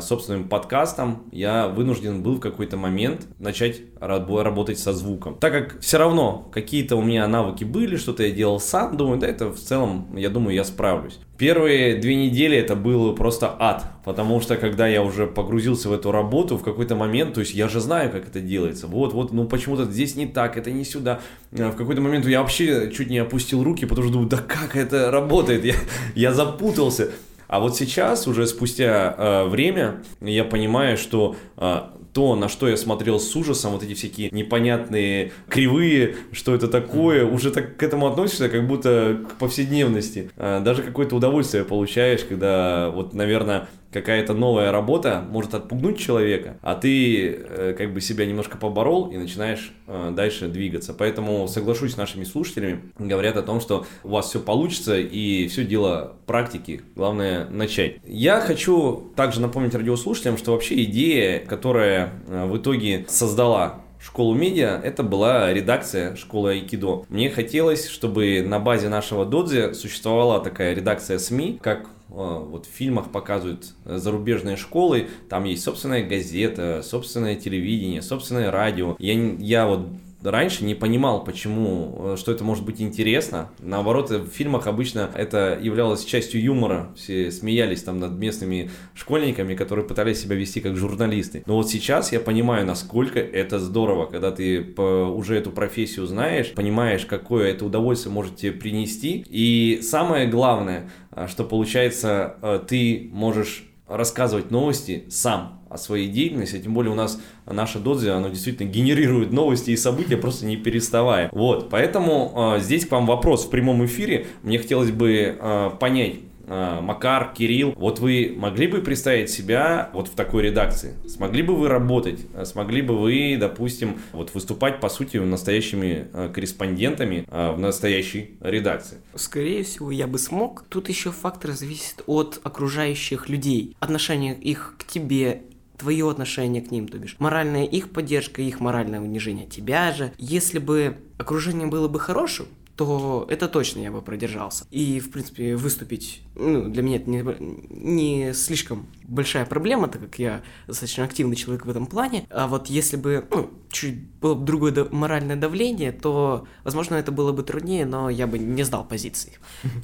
собственным 0.00 0.48
подкастом, 0.48 1.24
я 1.32 1.66
вынужден 1.68 2.22
был 2.22 2.36
в 2.36 2.40
какой-то 2.40 2.76
момент 2.76 3.26
начать 3.38 3.80
рабо- 4.00 4.42
работать 4.42 4.78
со 4.78 4.92
звуком. 4.92 5.36
Так 5.40 5.52
как 5.52 5.80
все 5.80 5.98
равно 5.98 6.48
какие-то 6.52 6.96
у 6.96 7.02
меня 7.02 7.26
навыки 7.26 7.64
были, 7.64 7.96
что-то 7.96 8.22
я 8.22 8.30
делал 8.30 8.60
сам, 8.60 8.96
думаю, 8.96 9.18
да, 9.18 9.26
это 9.26 9.50
в 9.50 9.58
целом, 9.58 10.14
я 10.16 10.28
думаю, 10.30 10.54
я 10.54 10.64
справлюсь. 10.64 11.18
Первые 11.38 11.96
две 11.96 12.14
недели 12.14 12.56
это 12.56 12.76
был 12.76 13.14
просто 13.16 13.56
ад, 13.58 13.84
потому 14.04 14.40
что 14.40 14.56
когда 14.56 14.86
я 14.86 15.02
уже 15.02 15.26
погрузился 15.26 15.88
в 15.88 15.92
эту 15.92 16.12
работу, 16.12 16.56
в 16.56 16.62
какой-то 16.62 16.94
момент, 16.94 17.34
то 17.34 17.40
есть 17.40 17.52
я 17.54 17.66
же 17.68 17.80
знаю, 17.80 18.10
как 18.12 18.28
это 18.28 18.40
делается, 18.40 18.86
вот, 18.86 19.12
вот, 19.12 19.32
ну 19.32 19.46
почему-то 19.46 19.84
здесь 19.86 20.14
не 20.14 20.26
так, 20.26 20.56
это 20.56 20.70
не 20.70 20.84
сюда. 20.84 21.20
Э, 21.50 21.70
В 21.70 21.76
какой-то 21.76 22.00
момент 22.00 22.26
я 22.26 22.40
вообще 22.42 22.92
чуть 22.92 23.10
не 23.10 23.18
опустил 23.18 23.64
руки, 23.64 23.86
потому 23.86 24.04
что 24.04 24.12
думаю, 24.12 24.28
да 24.28 24.36
как 24.38 24.76
это 24.76 25.10
работает, 25.10 25.64
я, 25.64 25.74
я 26.14 26.32
запутался. 26.32 27.10
А 27.52 27.60
вот 27.60 27.76
сейчас, 27.76 28.26
уже 28.26 28.46
спустя 28.46 29.14
э, 29.14 29.44
время, 29.44 30.02
я 30.22 30.42
понимаю, 30.42 30.96
что 30.96 31.36
э, 31.58 31.80
то, 32.14 32.34
на 32.34 32.48
что 32.48 32.66
я 32.66 32.78
смотрел 32.78 33.20
с 33.20 33.36
ужасом, 33.36 33.72
вот 33.72 33.82
эти 33.82 33.92
всякие 33.92 34.30
непонятные 34.30 35.32
кривые, 35.50 36.16
что 36.32 36.54
это 36.54 36.66
такое, 36.66 37.26
уже 37.26 37.50
так 37.50 37.76
к 37.76 37.82
этому 37.82 38.06
относишься, 38.06 38.48
как 38.48 38.66
будто 38.66 39.18
к 39.28 39.34
повседневности. 39.34 40.30
Э, 40.38 40.60
даже 40.64 40.82
какое-то 40.82 41.14
удовольствие 41.14 41.66
получаешь, 41.66 42.24
когда 42.24 42.88
вот, 42.88 43.12
наверное, 43.12 43.68
какая-то 43.92 44.34
новая 44.34 44.72
работа 44.72 45.24
может 45.28 45.54
отпугнуть 45.54 45.98
человека, 45.98 46.56
а 46.62 46.74
ты 46.74 47.28
э, 47.28 47.74
как 47.76 47.92
бы 47.92 48.00
себя 48.00 48.26
немножко 48.26 48.56
поборол 48.56 49.10
и 49.10 49.16
начинаешь 49.16 49.72
э, 49.86 50.12
дальше 50.14 50.48
двигаться. 50.48 50.94
Поэтому 50.94 51.46
соглашусь 51.48 51.92
с 51.92 51.96
нашими 51.96 52.24
слушателями, 52.24 52.82
говорят 52.98 53.36
о 53.36 53.42
том, 53.42 53.60
что 53.60 53.86
у 54.02 54.08
вас 54.08 54.28
все 54.28 54.40
получится 54.40 54.98
и 54.98 55.46
все 55.48 55.64
дело 55.64 56.16
практики, 56.26 56.82
главное 56.96 57.48
начать. 57.48 57.96
Я 58.04 58.40
хочу 58.40 59.12
также 59.14 59.40
напомнить 59.40 59.74
радиослушателям, 59.74 60.38
что 60.38 60.52
вообще 60.52 60.82
идея, 60.84 61.40
которая 61.40 62.12
э, 62.26 62.46
в 62.46 62.56
итоге 62.56 63.04
создала 63.08 63.81
школу 64.02 64.34
медиа, 64.34 64.80
это 64.82 65.02
была 65.02 65.52
редакция 65.52 66.16
школы 66.16 66.50
Айкидо. 66.52 67.04
Мне 67.08 67.30
хотелось, 67.30 67.88
чтобы 67.88 68.42
на 68.42 68.58
базе 68.58 68.88
нашего 68.88 69.24
додзи 69.24 69.74
существовала 69.74 70.40
такая 70.40 70.74
редакция 70.74 71.18
СМИ, 71.18 71.58
как 71.62 71.82
э, 71.82 71.86
вот 72.10 72.66
в 72.66 72.70
фильмах 72.70 73.10
показывают 73.12 73.74
э, 73.84 73.98
зарубежные 73.98 74.56
школы, 74.56 75.08
там 75.28 75.44
есть 75.44 75.62
собственная 75.62 76.04
газета, 76.04 76.82
собственное 76.82 77.36
телевидение, 77.36 78.02
собственное 78.02 78.50
радио. 78.50 78.96
Я, 78.98 79.14
я 79.38 79.66
вот 79.66 79.86
раньше 80.24 80.64
не 80.64 80.74
понимал, 80.74 81.24
почему, 81.24 81.96
э, 81.98 82.16
что 82.18 82.32
это 82.32 82.44
может 82.44 82.64
быть 82.64 82.80
интересно. 82.80 83.50
Наоборот, 83.58 84.10
э, 84.10 84.18
в 84.18 84.28
фильмах 84.28 84.66
обычно 84.66 85.10
это 85.14 85.58
являлось 85.60 86.04
частью 86.04 86.42
юмора. 86.42 86.92
Все 86.96 87.30
смеялись 87.30 87.82
там 87.82 87.98
над 87.98 88.12
местными 88.12 88.70
школьниками, 88.94 89.54
которые 89.54 89.86
пытались 89.86 90.22
себя 90.22 90.36
вести 90.36 90.60
как 90.60 90.76
журналисты. 90.76 91.42
Но 91.46 91.56
вот 91.56 91.70
сейчас 91.70 92.12
я 92.12 92.20
понимаю, 92.20 92.66
насколько 92.66 93.18
это 93.18 93.58
здорово, 93.58 94.06
когда 94.06 94.30
ты 94.30 94.62
уже 94.76 95.36
эту 95.36 95.50
профессию 95.50 96.06
знаешь, 96.06 96.52
понимаешь, 96.52 97.06
какое 97.06 97.50
это 97.50 97.64
удовольствие 97.64 98.12
может 98.12 98.36
тебе 98.36 98.52
принести. 98.52 99.24
И 99.28 99.80
самое 99.82 100.26
главное, 100.26 100.90
а, 101.10 101.28
что 101.28 101.44
получается, 101.44 102.36
э, 102.42 102.60
ты 102.66 103.10
можешь 103.12 103.68
рассказывать 103.86 104.50
новости 104.50 105.04
сам 105.10 105.62
о 105.68 105.78
своей 105.78 106.08
деятельности, 106.08 106.60
тем 106.60 106.74
более 106.74 106.92
у 106.92 106.94
нас 106.94 107.20
наше 107.46 107.78
додзи, 107.78 108.08
оно 108.08 108.28
действительно 108.28 108.68
генерирует 108.68 109.32
новости 109.32 109.70
и 109.70 109.76
события 109.76 110.16
просто 110.16 110.46
не 110.46 110.56
переставая. 110.56 111.28
Вот, 111.32 111.70
поэтому 111.70 112.54
э, 112.56 112.60
здесь 112.60 112.86
к 112.86 112.92
вам 112.92 113.06
вопрос 113.06 113.46
в 113.46 113.50
прямом 113.50 113.84
эфире. 113.86 114.26
Мне 114.42 114.58
хотелось 114.58 114.90
бы 114.90 115.36
э, 115.38 115.70
понять, 115.80 116.16
э, 116.46 116.80
Макар, 116.80 117.32
Кирилл, 117.34 117.74
вот 117.76 117.98
вы 117.98 118.34
могли 118.36 118.66
бы 118.66 118.80
представить 118.80 119.30
себя 119.30 119.90
вот 119.92 120.08
в 120.08 120.14
такой 120.14 120.44
редакции? 120.44 120.94
Смогли 121.08 121.42
бы 121.42 121.56
вы 121.56 121.68
работать? 121.68 122.20
Смогли 122.44 122.82
бы 122.82 122.96
вы, 122.98 123.36
допустим, 123.38 123.98
вот 124.12 124.34
выступать, 124.34 124.80
по 124.80 124.88
сути, 124.88 125.16
настоящими 125.16 126.08
корреспондентами 126.32 127.24
в 127.28 127.58
настоящей 127.58 128.36
редакции? 128.40 128.98
Скорее 129.14 129.64
всего, 129.64 129.90
я 129.90 130.06
бы 130.06 130.18
смог. 130.18 130.64
Тут 130.68 130.88
еще 130.88 131.10
фактор 131.10 131.52
зависит 131.52 132.02
от 132.06 132.40
окружающих 132.42 133.28
людей, 133.28 133.76
отношение 133.80 134.34
их 134.34 134.74
к 134.78 134.84
тебе, 134.84 135.42
твое 135.82 136.08
отношение 136.08 136.62
к 136.62 136.70
ним, 136.70 136.86
то 136.86 136.96
бишь 136.98 137.16
моральная 137.18 137.64
их 137.64 137.90
поддержка, 137.90 138.40
их 138.40 138.60
моральное 138.60 139.00
унижение 139.00 139.46
тебя 139.46 139.92
же. 139.92 140.12
Если 140.16 140.60
бы 140.60 140.96
окружение 141.18 141.66
было 141.66 141.88
бы 141.88 141.98
хорошим, 141.98 142.46
то 142.76 143.26
это 143.28 143.48
точно 143.48 143.80
я 143.80 143.90
бы 143.90 144.00
продержался. 144.00 144.64
И, 144.70 145.00
в 145.00 145.10
принципе, 145.10 145.56
выступить, 145.56 146.22
ну, 146.36 146.68
для 146.68 146.82
меня 146.82 146.96
это 146.96 147.10
не, 147.10 147.26
не 147.68 148.32
слишком 148.32 148.86
большая 149.08 149.44
проблема, 149.46 149.88
так 149.88 150.02
как 150.02 150.18
я 150.18 150.42
достаточно 150.66 151.04
активный 151.04 151.36
человек 151.36 151.66
в 151.66 151.70
этом 151.70 151.86
плане. 151.86 152.26
А 152.30 152.46
вот 152.46 152.68
если 152.68 152.96
бы, 152.96 153.24
ну, 153.30 153.50
чуть 153.70 154.02
было 154.20 154.34
бы 154.34 154.44
другое 154.44 154.72
да- 154.72 154.86
моральное 154.90 155.36
давление, 155.36 155.92
то, 155.92 156.46
возможно, 156.64 156.94
это 156.96 157.10
было 157.12 157.32
бы 157.32 157.42
труднее, 157.42 157.86
но 157.86 158.10
я 158.10 158.26
бы 158.26 158.38
не 158.38 158.62
сдал 158.62 158.84
позиции. 158.84 159.32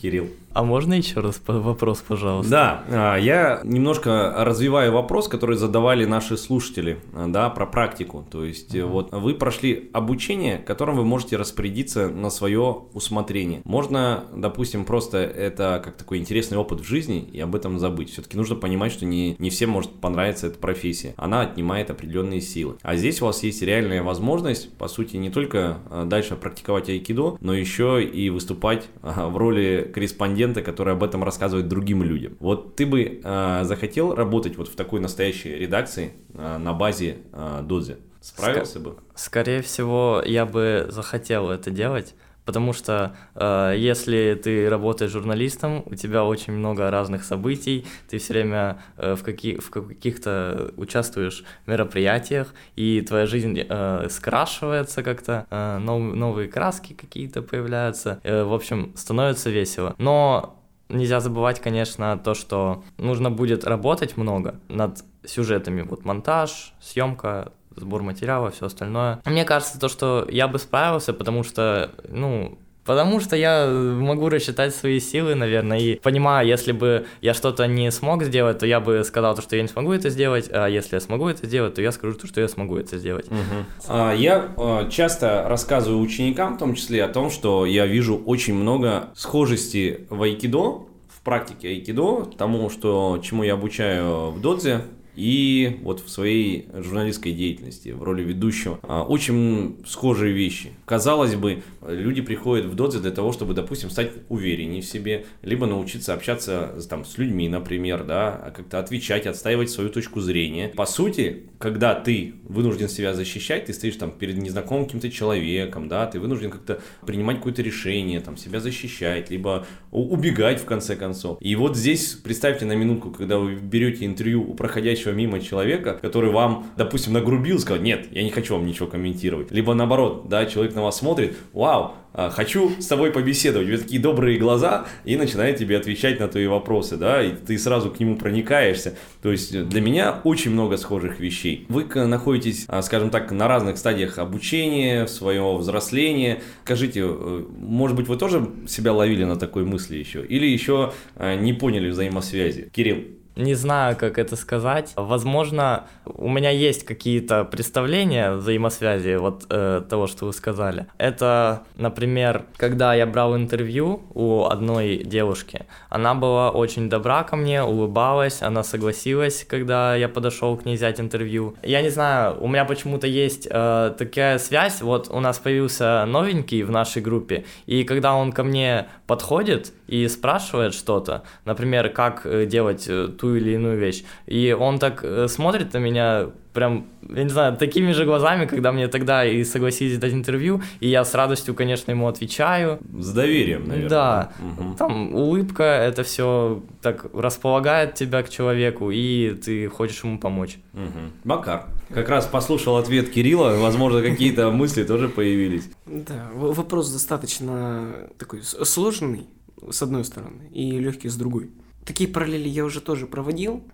Кирилл. 0.01 0.29
А 0.53 0.63
можно 0.65 0.95
еще 0.95 1.21
раз 1.21 1.37
по- 1.37 1.61
вопрос, 1.61 2.03
пожалуйста? 2.07 2.51
Да, 2.51 2.85
а, 2.91 3.17
я 3.17 3.61
немножко 3.65 4.35
развиваю 4.39 4.93
вопрос, 4.93 5.29
который 5.29 5.57
задавали 5.57 6.05
наши 6.05 6.37
слушатели, 6.37 6.99
да, 7.29 7.49
про 7.51 7.67
практику. 7.67 8.27
То 8.31 8.45
есть, 8.45 8.75
э, 8.75 8.85
вот 8.85 9.13
вы 9.13 9.35
прошли 9.35 9.91
обучение, 9.93 10.59
которым 10.59 10.97
вы 10.97 11.05
можете 11.05 11.37
распорядиться 11.37 12.09
на 12.09 12.31
свое 12.31 12.83
усмотрение. 12.93 13.61
Можно, 13.65 14.25
допустим, 14.35 14.85
просто 14.85 15.19
это 15.19 15.81
как 15.85 15.97
такой 15.97 16.19
интересный 16.19 16.59
опыт 16.59 16.81
в 16.81 16.85
жизни 16.85 17.21
и 17.21 17.41
об 17.41 17.55
этом 17.55 17.79
забыть. 17.79 18.11
Все-таки 18.11 18.37
нужно 18.37 18.57
понимать, 18.57 18.93
что 18.93 19.05
не, 19.09 19.37
не 19.39 19.51
всем 19.51 19.71
может 19.71 19.91
понравиться 19.93 20.47
эта 20.47 20.59
профессия. 20.59 21.15
Она 21.17 21.43
отнимает 21.43 21.91
определенные 21.91 22.41
силы. 22.41 22.77
А 22.83 22.97
здесь 22.97 23.21
у 23.23 23.27
вас 23.27 23.43
есть 23.43 23.63
реальная 23.63 24.03
возможность, 24.03 24.77
по 24.77 24.89
сути, 24.89 25.17
не 25.17 25.31
только 25.31 25.79
а, 25.91 26.05
дальше 26.05 26.37
практиковать 26.37 26.89
айкидо, 26.89 27.37
но 27.41 27.55
еще 27.55 28.03
и 28.03 28.31
выступать 28.31 28.87
а, 29.03 29.29
в 29.29 29.37
роли 29.37 29.91
корреспондента, 29.93 30.63
который 30.63 30.95
об 30.95 31.03
этом 31.03 31.25
рассказывает 31.25 31.69
другим 31.69 32.03
людям. 32.03 32.37
Вот 32.41 32.77
ты 32.77 32.87
бы 32.87 33.21
а, 33.25 33.65
захотел 33.65 34.15
работать 34.15 34.57
вот 34.57 34.69
в 34.69 34.77
такой 34.77 35.01
настоящей 35.01 35.55
редакции 35.57 36.13
на 36.35 36.73
базе 36.73 37.19
Додзи? 37.63 37.97
Справился 38.21 38.81
бы? 38.81 38.97
Скорее 39.15 39.63
всего, 39.63 40.23
я 40.25 40.45
бы 40.45 40.87
захотел 40.91 41.51
это 41.51 41.71
делать, 41.71 42.15
потому 42.49 42.73
что 42.73 43.15
э, 43.35 43.75
если 43.77 44.41
ты 44.43 44.71
работаешь 44.71 45.11
журналистом, 45.11 45.83
у 45.85 45.95
тебя 45.95 46.25
очень 46.25 46.55
много 46.55 46.91
разных 46.91 47.25
событий, 47.25 47.85
ты 48.09 48.17
все 48.17 48.33
время 48.33 48.79
э, 48.97 49.17
в, 49.17 49.23
каки 49.23 49.59
в 49.59 49.69
каких-то 49.69 50.73
участвуешь 50.79 51.45
в 51.67 51.69
мероприятиях, 51.71 52.55
и 52.75 53.03
твоя 53.03 53.27
жизнь 53.27 53.61
э, 53.61 54.07
скрашивается 54.09 55.03
как-то, 55.03 55.47
э, 55.51 55.77
нов 55.77 56.15
новые 56.15 56.49
краски 56.49 56.95
какие-то 56.95 57.43
появляются, 57.43 58.19
э, 58.23 58.43
в 58.45 58.55
общем, 58.55 58.93
становится 58.97 59.51
весело. 59.51 59.95
Но 59.99 60.59
нельзя 60.89 61.21
забывать, 61.21 61.61
конечно, 61.61 62.17
то, 62.17 62.33
что 62.33 62.83
нужно 62.97 63.31
будет 63.31 63.65
работать 63.65 64.17
много 64.17 64.59
над 64.69 65.05
сюжетами, 65.23 65.83
вот 65.83 66.07
монтаж, 66.07 66.73
съемка, 66.81 67.53
сбор 67.79 68.03
материала, 68.03 68.51
все 68.51 68.67
остальное. 68.67 69.21
Мне 69.25 69.45
кажется, 69.45 69.79
то, 69.79 69.89
что 69.89 70.27
я 70.31 70.49
бы 70.49 70.59
справился, 70.59 71.13
потому 71.13 71.43
что, 71.43 71.91
ну, 72.09 72.59
Потому 72.89 73.21
что 73.21 73.37
я 73.37 73.67
могу 73.67 74.31
рассчитать 74.31 74.75
свои 74.75 74.99
силы, 74.99 75.35
наверное, 75.35 75.79
и 75.79 75.97
понимаю, 75.97 76.49
если 76.49 76.73
бы 76.73 77.05
я 77.21 77.35
что-то 77.35 77.67
не 77.67 77.91
смог 77.91 78.23
сделать, 78.23 78.61
то 78.61 78.67
я 78.67 78.81
бы 78.81 79.05
сказал, 79.05 79.35
то, 79.35 79.43
что 79.43 79.57
я 79.57 79.63
не 79.63 79.69
смогу 79.69 79.93
это 79.93 80.09
сделать, 80.09 80.49
а 80.51 80.69
если 80.69 80.97
я 80.97 81.01
смогу 81.01 81.29
это 81.29 81.47
сделать, 81.47 81.75
то 81.75 81.83
я 81.83 81.93
скажу, 81.93 82.17
то, 82.17 82.27
что 82.27 82.41
я 82.41 82.49
смогу 82.49 82.79
это 82.79 82.97
сделать. 82.97 83.27
Угу. 83.27 83.67
А, 83.89 84.15
я 84.15 84.55
а, 84.57 84.89
часто 84.89 85.45
рассказываю 85.47 86.01
ученикам, 86.01 86.55
в 86.55 86.59
том 86.61 86.75
числе, 86.75 87.05
о 87.05 87.09
том, 87.09 87.29
что 87.29 87.67
я 87.67 87.85
вижу 87.85 88.17
очень 88.25 88.55
много 88.55 89.11
схожести 89.15 90.07
в 90.09 90.23
айкидо, 90.23 90.87
в 91.15 91.23
практике 91.23 91.69
айкидо, 91.69 92.25
тому, 92.39 92.71
что, 92.71 93.21
чему 93.23 93.43
я 93.43 93.53
обучаю 93.53 94.31
в 94.31 94.41
додзе, 94.41 94.81
и 95.19 95.81
вот 95.83 95.99
в 96.01 96.09
своей 96.09 96.69
журналистской 96.73 97.33
деятельности 97.33 97.89
в 97.89 98.05
роли 98.05 98.23
ведущего. 98.23 98.79
А, 98.83 99.03
очень 99.03 99.79
схожие 99.85 100.33
вещи. 100.33 100.71
Казалось 100.85 101.35
бы, 101.35 101.65
люди 101.85 102.23
приходят 102.23 102.67
в 102.67 102.77
додзе 102.77 103.01
для 103.01 103.11
того, 103.11 103.33
чтобы, 103.33 103.53
допустим, 103.53 103.91
стать 103.91 104.13
увереннее 104.29 104.81
в 104.81 104.85
себе, 104.85 105.27
либо 105.43 105.67
научиться 105.67 106.15
общаться 106.15 106.79
там, 106.89 107.05
с 107.05 107.19
людьми, 107.19 107.49
например, 107.49 108.05
да, 108.05 108.29
а 108.29 108.53
как-то 108.53 108.79
отвечать, 108.79 109.27
отстаивать 109.27 109.71
свою 109.71 109.91
точку 109.91 110.21
зрения. 110.21 110.69
По 110.69 110.87
сути, 110.87 111.49
когда 111.59 111.97
ты 111.97 112.35
вынужден 112.45 112.89
себя 112.89 113.13
защищать, 113.13 113.67
ты 113.67 113.73
стоишь 113.73 113.97
там 113.97 114.13
перед 114.13 114.37
незнакомым 114.37 114.85
каким-то 114.85 115.11
человеком, 115.11 115.89
да, 115.89 116.07
ты 116.07 116.21
вынужден 116.21 116.53
как-то 116.53 116.81
принимать 117.05 117.39
какое-то 117.39 117.63
решение, 117.63 118.21
там, 118.21 118.37
себя 118.37 118.61
защищать, 118.61 119.31
либо 119.31 119.67
убегать 119.91 120.61
в 120.61 120.65
конце 120.65 120.95
концов. 120.95 121.39
И 121.41 121.57
вот 121.57 121.77
здесь 121.77 122.13
представьте 122.13 122.67
на 122.67 122.77
минутку, 122.77 123.11
когда 123.11 123.39
вы 123.39 123.57
берете 123.57 124.05
интервью 124.05 124.49
у 124.49 124.55
проходящего 124.55 125.08
мимо 125.13 125.41
человека, 125.41 125.99
который 126.01 126.31
вам, 126.31 126.67
допустим, 126.77 127.13
нагрубил, 127.13 127.59
сказал, 127.59 127.83
нет, 127.83 128.07
я 128.11 128.23
не 128.23 128.31
хочу 128.31 128.55
вам 128.55 128.67
ничего 128.67 128.87
комментировать. 128.87 129.51
Либо 129.51 129.75
наоборот, 129.75 130.29
да, 130.29 130.47
человек 130.47 130.75
на 130.75 130.83
вас 130.83 130.99
смотрит, 130.99 131.37
вау, 131.53 131.95
а, 132.15 132.31
хочу 132.31 132.73
с 132.81 132.87
тобой 132.87 133.13
побеседовать, 133.13 133.69
у 133.69 133.71
тебя 133.71 133.79
такие 133.79 134.01
добрые 134.01 134.39
глаза, 134.39 134.87
и 135.05 135.17
начинает 135.17 135.59
тебе 135.59 135.77
отвечать 135.77 136.19
на 136.19 136.27
твои 136.27 136.47
вопросы, 136.47 136.97
да, 136.97 137.23
и 137.23 137.31
ты 137.31 137.57
сразу 137.59 137.91
к 137.91 138.01
нему 138.01 138.17
проникаешься. 138.17 138.97
То 139.23 139.31
есть 139.31 139.69
для 139.69 139.81
меня 139.81 140.21
очень 140.25 140.51
много 140.51 140.77
схожих 140.79 141.21
вещей. 141.21 141.67
Вы 141.69 141.85
находитесь, 141.85 142.65
а, 142.69 142.83
скажем 142.83 143.11
так, 143.11 143.31
на 143.31 143.47
разных 143.47 143.79
стадиях 143.79 144.19
обучения, 144.19 145.07
своего 145.07 145.57
взросления. 145.59 146.41
Скажите, 146.65 147.03
э, 147.05 147.45
может 147.57 147.97
быть, 147.97 148.09
вы 148.09 148.17
тоже 148.17 148.49
себя 148.67 148.93
ловили 148.93 149.25
на 149.25 149.37
такой 149.37 149.65
мысли 149.65 149.97
еще? 149.97 150.25
Или 150.25 150.47
еще 150.47 150.93
а, 151.15 151.37
не 151.37 151.53
поняли 151.53 151.89
взаимосвязи? 151.91 152.71
Кирилл. 152.73 153.05
Не 153.39 153.55
знаю, 153.55 153.97
как 153.97 154.19
это 154.19 154.35
сказать. 154.35 154.93
Возможно, 154.97 155.87
у 156.05 156.29
меня 156.29 156.51
есть 156.51 156.85
какие-то 156.85 157.45
представления 157.45 158.33
взаимосвязи 158.33 159.15
вот 159.15 159.47
э, 159.49 159.83
того, 159.89 160.09
что 160.09 160.27
вы 160.27 160.33
сказали. 160.33 160.87
Это, 160.99 161.63
например, 161.77 162.47
когда 162.57 162.95
я 162.95 163.07
брал 163.07 163.37
интервью 163.37 164.03
у 164.13 164.47
одной 164.47 165.05
девушки, 165.05 165.67
она 165.89 166.17
была 166.17 166.51
очень 166.51 166.89
добра 166.89 167.23
ко 167.23 167.37
мне, 167.37 167.63
улыбалась, 167.63 168.43
она 168.43 168.65
согласилась, 168.65 169.45
когда 169.49 169.95
я 169.95 170.09
подошел 170.09 170.57
к 170.57 170.65
ней 170.65 170.75
взять 170.75 170.99
интервью. 170.99 171.55
Я 171.63 171.81
не 171.81 171.91
знаю, 171.91 172.37
у 172.41 172.49
меня 172.49 172.65
почему-то 172.65 173.07
есть 173.07 173.47
э, 173.49 173.95
такая 173.97 174.41
связь. 174.41 174.83
Вот 174.83 175.09
у 175.11 175.21
нас 175.21 175.39
появился 175.39 176.05
новенький 176.07 176.65
в 176.65 176.73
нашей 176.73 177.03
группе, 177.03 177.45
и 177.67 177.85
когда 177.85 178.17
он 178.17 178.33
ко 178.33 178.43
мне 178.43 178.89
подходит 179.07 179.73
и 179.89 180.07
спрашивает 180.09 180.75
что-то, 180.75 181.25
например, 181.45 181.89
как 181.89 182.25
э, 182.25 182.47
делать 182.47 182.85
э, 182.89 183.09
ту 183.09 183.35
или 183.35 183.53
иную 183.53 183.79
вещь. 183.79 184.05
И 184.27 184.53
он 184.59 184.79
так 184.79 185.01
э, 185.03 185.27
смотрит 185.29 185.73
на 185.73 185.79
меня 185.79 186.29
прям, 186.53 186.87
я 187.09 187.23
не 187.23 187.31
знаю, 187.31 187.57
такими 187.57 187.93
же 187.93 188.05
глазами, 188.05 188.47
когда 188.47 188.73
мне 188.73 188.89
тогда 188.89 189.25
и 189.25 189.45
согласились 189.45 189.99
дать 189.99 190.13
интервью, 190.13 190.61
и 190.81 190.89
я 190.89 191.05
с 191.05 191.15
радостью, 191.15 191.55
конечно, 191.55 191.93
ему 191.93 192.09
отвечаю. 192.09 192.81
С 192.99 193.13
доверием, 193.13 193.69
наверное. 193.69 193.89
Да, 193.89 194.33
угу. 194.41 194.75
там 194.77 195.15
улыбка, 195.15 195.63
это 195.63 196.03
все 196.03 196.63
так 196.83 197.07
располагает 197.15 197.95
тебя 197.95 198.23
к 198.23 198.29
человеку, 198.29 198.91
и 198.91 199.35
ты 199.35 199.69
хочешь 199.69 200.03
ему 200.03 200.19
помочь. 200.19 200.59
Угу. 200.75 201.13
Макар, 201.25 201.67
как 201.95 202.09
раз 202.09 202.27
послушал 202.27 202.77
ответ 202.77 203.11
Кирилла, 203.11 203.57
возможно, 203.59 204.03
какие-то 204.03 204.51
мысли 204.51 204.83
тоже 204.83 205.09
появились. 205.09 205.71
Да, 205.87 206.29
вопрос 206.35 206.91
достаточно 206.91 208.09
такой 208.19 208.43
сложный, 208.43 209.29
с 209.71 209.83
одной 209.83 210.05
стороны, 210.05 210.49
и 210.53 210.79
легкий 210.79 211.09
с 211.09 211.17
другой. 211.17 211.51
Такие 211.89 212.07
параллели 212.07 212.51
я 212.51 212.67
уже 212.67 212.83
тоже 212.83 213.07
проводил. 213.07 213.65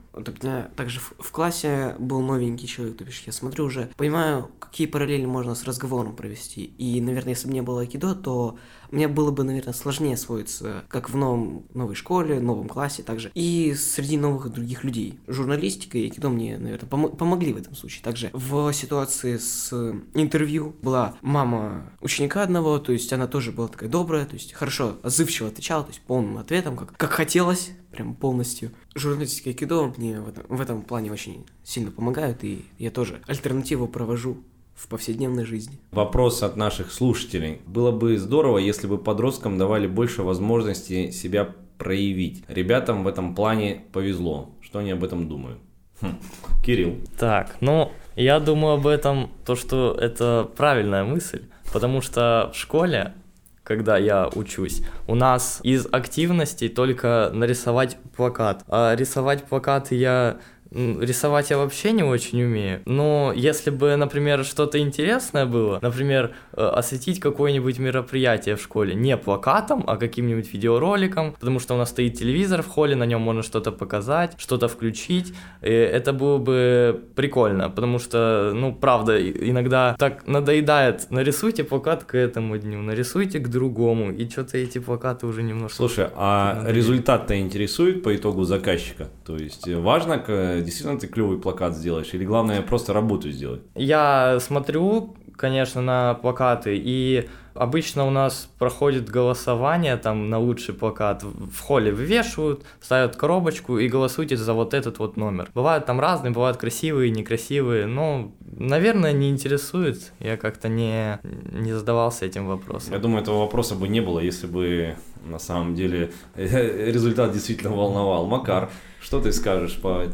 Также 0.76 1.00
в, 1.00 1.32
классе 1.32 1.96
был 1.98 2.20
новенький 2.20 2.68
человек, 2.68 2.96
то 2.98 3.04
бишь 3.04 3.24
я 3.26 3.32
смотрю 3.32 3.64
уже, 3.64 3.90
понимаю, 3.96 4.52
какие 4.60 4.86
параллели 4.86 5.24
можно 5.26 5.56
с 5.56 5.64
разговором 5.64 6.14
провести. 6.14 6.66
И, 6.78 7.00
наверное, 7.00 7.30
если 7.30 7.48
бы 7.48 7.52
не 7.52 7.62
было 7.62 7.80
айкидо, 7.80 8.14
то 8.14 8.56
мне 8.92 9.08
было 9.08 9.32
бы, 9.32 9.42
наверное, 9.42 9.74
сложнее 9.74 10.14
освоиться 10.14 10.84
как 10.88 11.10
в 11.10 11.16
новом, 11.16 11.64
новой 11.74 11.96
школе, 11.96 12.38
новом 12.38 12.68
классе 12.68 13.02
также, 13.02 13.32
и 13.34 13.74
среди 13.74 14.16
новых 14.16 14.48
других 14.52 14.84
людей. 14.84 15.18
Журналистика 15.26 15.98
и 15.98 16.04
айкидо 16.04 16.28
мне, 16.28 16.56
наверное, 16.56 16.88
пом- 16.88 17.16
помогли 17.16 17.52
в 17.52 17.56
этом 17.56 17.74
случае. 17.74 18.04
Также 18.04 18.30
в 18.32 18.72
ситуации 18.72 19.38
с 19.38 19.72
интервью 20.14 20.76
была 20.80 21.16
мама 21.22 21.90
ученика 22.00 22.44
одного, 22.44 22.78
то 22.78 22.92
есть 22.92 23.12
она 23.12 23.26
тоже 23.26 23.50
была 23.50 23.66
такая 23.66 23.88
добрая, 23.88 24.24
то 24.24 24.34
есть 24.34 24.52
хорошо, 24.52 24.98
отзывчиво 25.02 25.48
отвечала, 25.48 25.82
то 25.82 25.90
есть 25.90 26.02
полным 26.02 26.38
ответом, 26.38 26.76
как, 26.76 26.96
как 26.96 27.10
хотелось, 27.10 27.72
прям 27.94 28.14
полностью. 28.14 28.70
Журналистика 28.94 29.50
и 29.50 29.52
айкидо 29.52 29.92
мне 29.96 30.20
в 30.20 30.28
этом, 30.28 30.44
в 30.48 30.60
этом 30.60 30.82
плане 30.82 31.12
очень 31.12 31.46
сильно 31.62 31.90
помогают, 31.90 32.44
и 32.44 32.64
я 32.78 32.90
тоже 32.90 33.20
альтернативу 33.26 33.88
провожу 33.88 34.38
в 34.74 34.88
повседневной 34.88 35.44
жизни. 35.44 35.78
Вопрос 35.92 36.42
от 36.42 36.56
наших 36.56 36.92
слушателей. 36.92 37.60
Было 37.66 37.92
бы 37.92 38.18
здорово, 38.18 38.58
если 38.58 38.86
бы 38.86 38.98
подросткам 38.98 39.56
давали 39.56 39.86
больше 39.86 40.22
возможностей 40.22 41.12
себя 41.12 41.54
проявить. 41.78 42.44
Ребятам 42.48 43.04
в 43.04 43.08
этом 43.08 43.34
плане 43.34 43.82
повезло. 43.92 44.50
Что 44.60 44.80
они 44.80 44.90
об 44.90 45.04
этом 45.04 45.28
думают? 45.28 45.58
Хм. 46.00 46.18
Кирилл. 46.64 46.96
Так, 47.18 47.56
ну, 47.60 47.92
я 48.16 48.40
думаю 48.40 48.74
об 48.74 48.86
этом, 48.86 49.30
то, 49.44 49.54
что 49.54 49.96
это 50.00 50.50
правильная 50.56 51.04
мысль, 51.04 51.44
потому 51.72 52.00
что 52.00 52.50
в 52.52 52.56
школе 52.56 53.14
когда 53.64 53.96
я 53.96 54.28
учусь. 54.34 54.82
У 55.08 55.14
нас 55.14 55.60
из 55.62 55.86
активностей 55.90 56.68
только 56.68 57.30
нарисовать 57.32 57.96
плакат. 58.14 58.62
А 58.68 58.94
рисовать 58.94 59.44
плакаты 59.44 59.96
я 59.96 60.36
Рисовать 60.74 61.50
я 61.50 61.58
вообще 61.58 61.92
не 61.92 62.02
очень 62.02 62.42
умею. 62.42 62.82
Но 62.86 63.32
если 63.34 63.70
бы, 63.70 63.94
например, 63.96 64.44
что-то 64.44 64.78
интересное 64.78 65.46
было, 65.46 65.78
например, 65.80 66.32
э, 66.52 66.62
осветить 66.62 67.20
какое-нибудь 67.20 67.78
мероприятие 67.78 68.56
в 68.56 68.62
школе 68.62 68.94
не 68.94 69.16
плакатом, 69.16 69.84
а 69.86 69.96
каким-нибудь 69.96 70.52
видеороликом, 70.52 71.32
потому 71.32 71.60
что 71.60 71.74
у 71.74 71.78
нас 71.78 71.90
стоит 71.90 72.18
телевизор 72.18 72.62
в 72.62 72.68
холле, 72.68 72.96
на 72.96 73.04
нем 73.04 73.20
можно 73.20 73.42
что-то 73.42 73.70
показать, 73.70 74.34
что-то 74.38 74.68
включить, 74.68 75.32
и 75.62 75.70
это 75.70 76.12
было 76.12 76.38
бы 76.38 77.00
прикольно, 77.14 77.70
потому 77.70 77.98
что, 77.98 78.52
ну, 78.54 78.74
правда, 78.74 79.18
иногда 79.20 79.94
так 79.98 80.26
надоедает, 80.26 81.10
нарисуйте 81.10 81.64
плакат 81.64 82.04
к 82.04 82.16
этому 82.16 82.58
дню, 82.58 82.82
нарисуйте 82.82 83.38
к 83.38 83.48
другому, 83.48 84.12
и 84.12 84.28
что-то 84.28 84.58
эти 84.58 84.78
плакаты 84.78 85.26
уже 85.26 85.42
немножко... 85.42 85.76
Слушай, 85.76 86.08
а 86.16 86.64
результат-то 86.66 87.38
интересует 87.38 88.02
по 88.02 88.14
итогу 88.14 88.44
заказчика? 88.44 89.08
То 89.24 89.36
есть 89.36 89.68
важно 89.68 90.18
действительно 90.64 90.98
ты 90.98 91.06
клевый 91.06 91.38
плакат 91.38 91.76
сделаешь, 91.76 92.12
или 92.14 92.24
главное 92.24 92.62
просто 92.62 92.92
работу 92.92 93.30
сделать? 93.30 93.62
Я 93.74 94.38
смотрю, 94.40 95.16
конечно, 95.36 95.82
на 95.82 96.14
плакаты, 96.14 96.76
и 96.76 97.28
обычно 97.54 98.06
у 98.06 98.10
нас 98.10 98.48
проходит 98.58 99.08
голосование 99.08 99.96
там 99.96 100.30
на 100.30 100.38
лучший 100.38 100.74
плакат. 100.74 101.22
В 101.22 101.60
холле 101.60 101.92
вывешивают, 101.92 102.64
ставят 102.80 103.16
коробочку 103.16 103.78
и 103.78 103.88
голосуйте 103.88 104.36
за 104.36 104.52
вот 104.52 104.74
этот 104.74 104.98
вот 104.98 105.16
номер. 105.16 105.50
Бывают 105.54 105.86
там 105.86 106.00
разные, 106.00 106.32
бывают 106.32 106.56
красивые, 106.56 107.10
некрасивые, 107.10 107.86
но, 107.86 108.32
наверное, 108.44 109.12
не 109.12 109.30
интересует. 109.30 110.12
Я 110.20 110.36
как-то 110.36 110.68
не, 110.68 111.18
не 111.22 111.72
задавался 111.72 112.26
этим 112.26 112.46
вопросом. 112.46 112.92
Я 112.92 112.98
думаю, 112.98 113.22
этого 113.22 113.40
вопроса 113.40 113.74
бы 113.74 113.88
не 113.88 114.00
было, 114.00 114.20
если 114.20 114.46
бы 114.46 114.96
на 115.24 115.38
самом 115.38 115.74
деле 115.74 116.12
результат 116.34 117.32
действительно 117.32 117.74
волновал. 117.74 118.26
Макар, 118.26 118.70
что 119.00 119.20
ты 119.20 119.32
скажешь 119.32 119.80
по, 119.80 120.06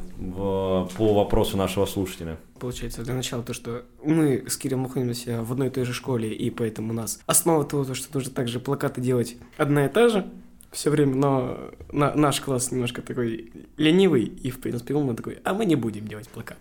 по 0.97 1.15
вопросу 1.15 1.57
нашего 1.57 1.87
слушателя? 1.87 2.39
Получается, 2.61 3.03
для 3.03 3.15
начала 3.15 3.43
то, 3.43 3.55
что 3.55 3.85
мы 4.05 4.45
с 4.47 4.59
Кириллом 4.59 4.83
находимся 4.83 5.43
в 5.43 5.53
одной 5.53 5.69
и 5.69 5.71
той 5.71 5.85
же 5.85 5.95
школе, 5.95 6.31
и 6.31 6.51
поэтому 6.51 6.91
у 6.91 6.93
нас 6.93 7.19
основа 7.31 7.65
того, 7.65 7.95
что 7.95 8.15
нужно 8.15 8.33
также 8.33 8.61
плакаты 8.61 9.01
делать 9.01 9.37
одна 9.57 9.87
и 9.87 9.89
та 9.89 10.09
же, 10.09 10.31
все 10.73 10.91
время, 10.91 11.17
но 11.17 11.71
на, 11.91 12.15
наш 12.15 12.41
класс 12.41 12.71
немножко 12.71 13.03
такой 13.03 13.53
ленивый, 13.77 14.25
и, 14.25 14.51
в 14.51 14.61
принципе, 14.61 14.95
он 14.95 15.17
такой, 15.17 15.39
а 15.43 15.53
мы 15.53 15.65
не 15.65 15.75
будем 15.75 16.07
делать 16.07 16.29
плакаты. 16.29 16.61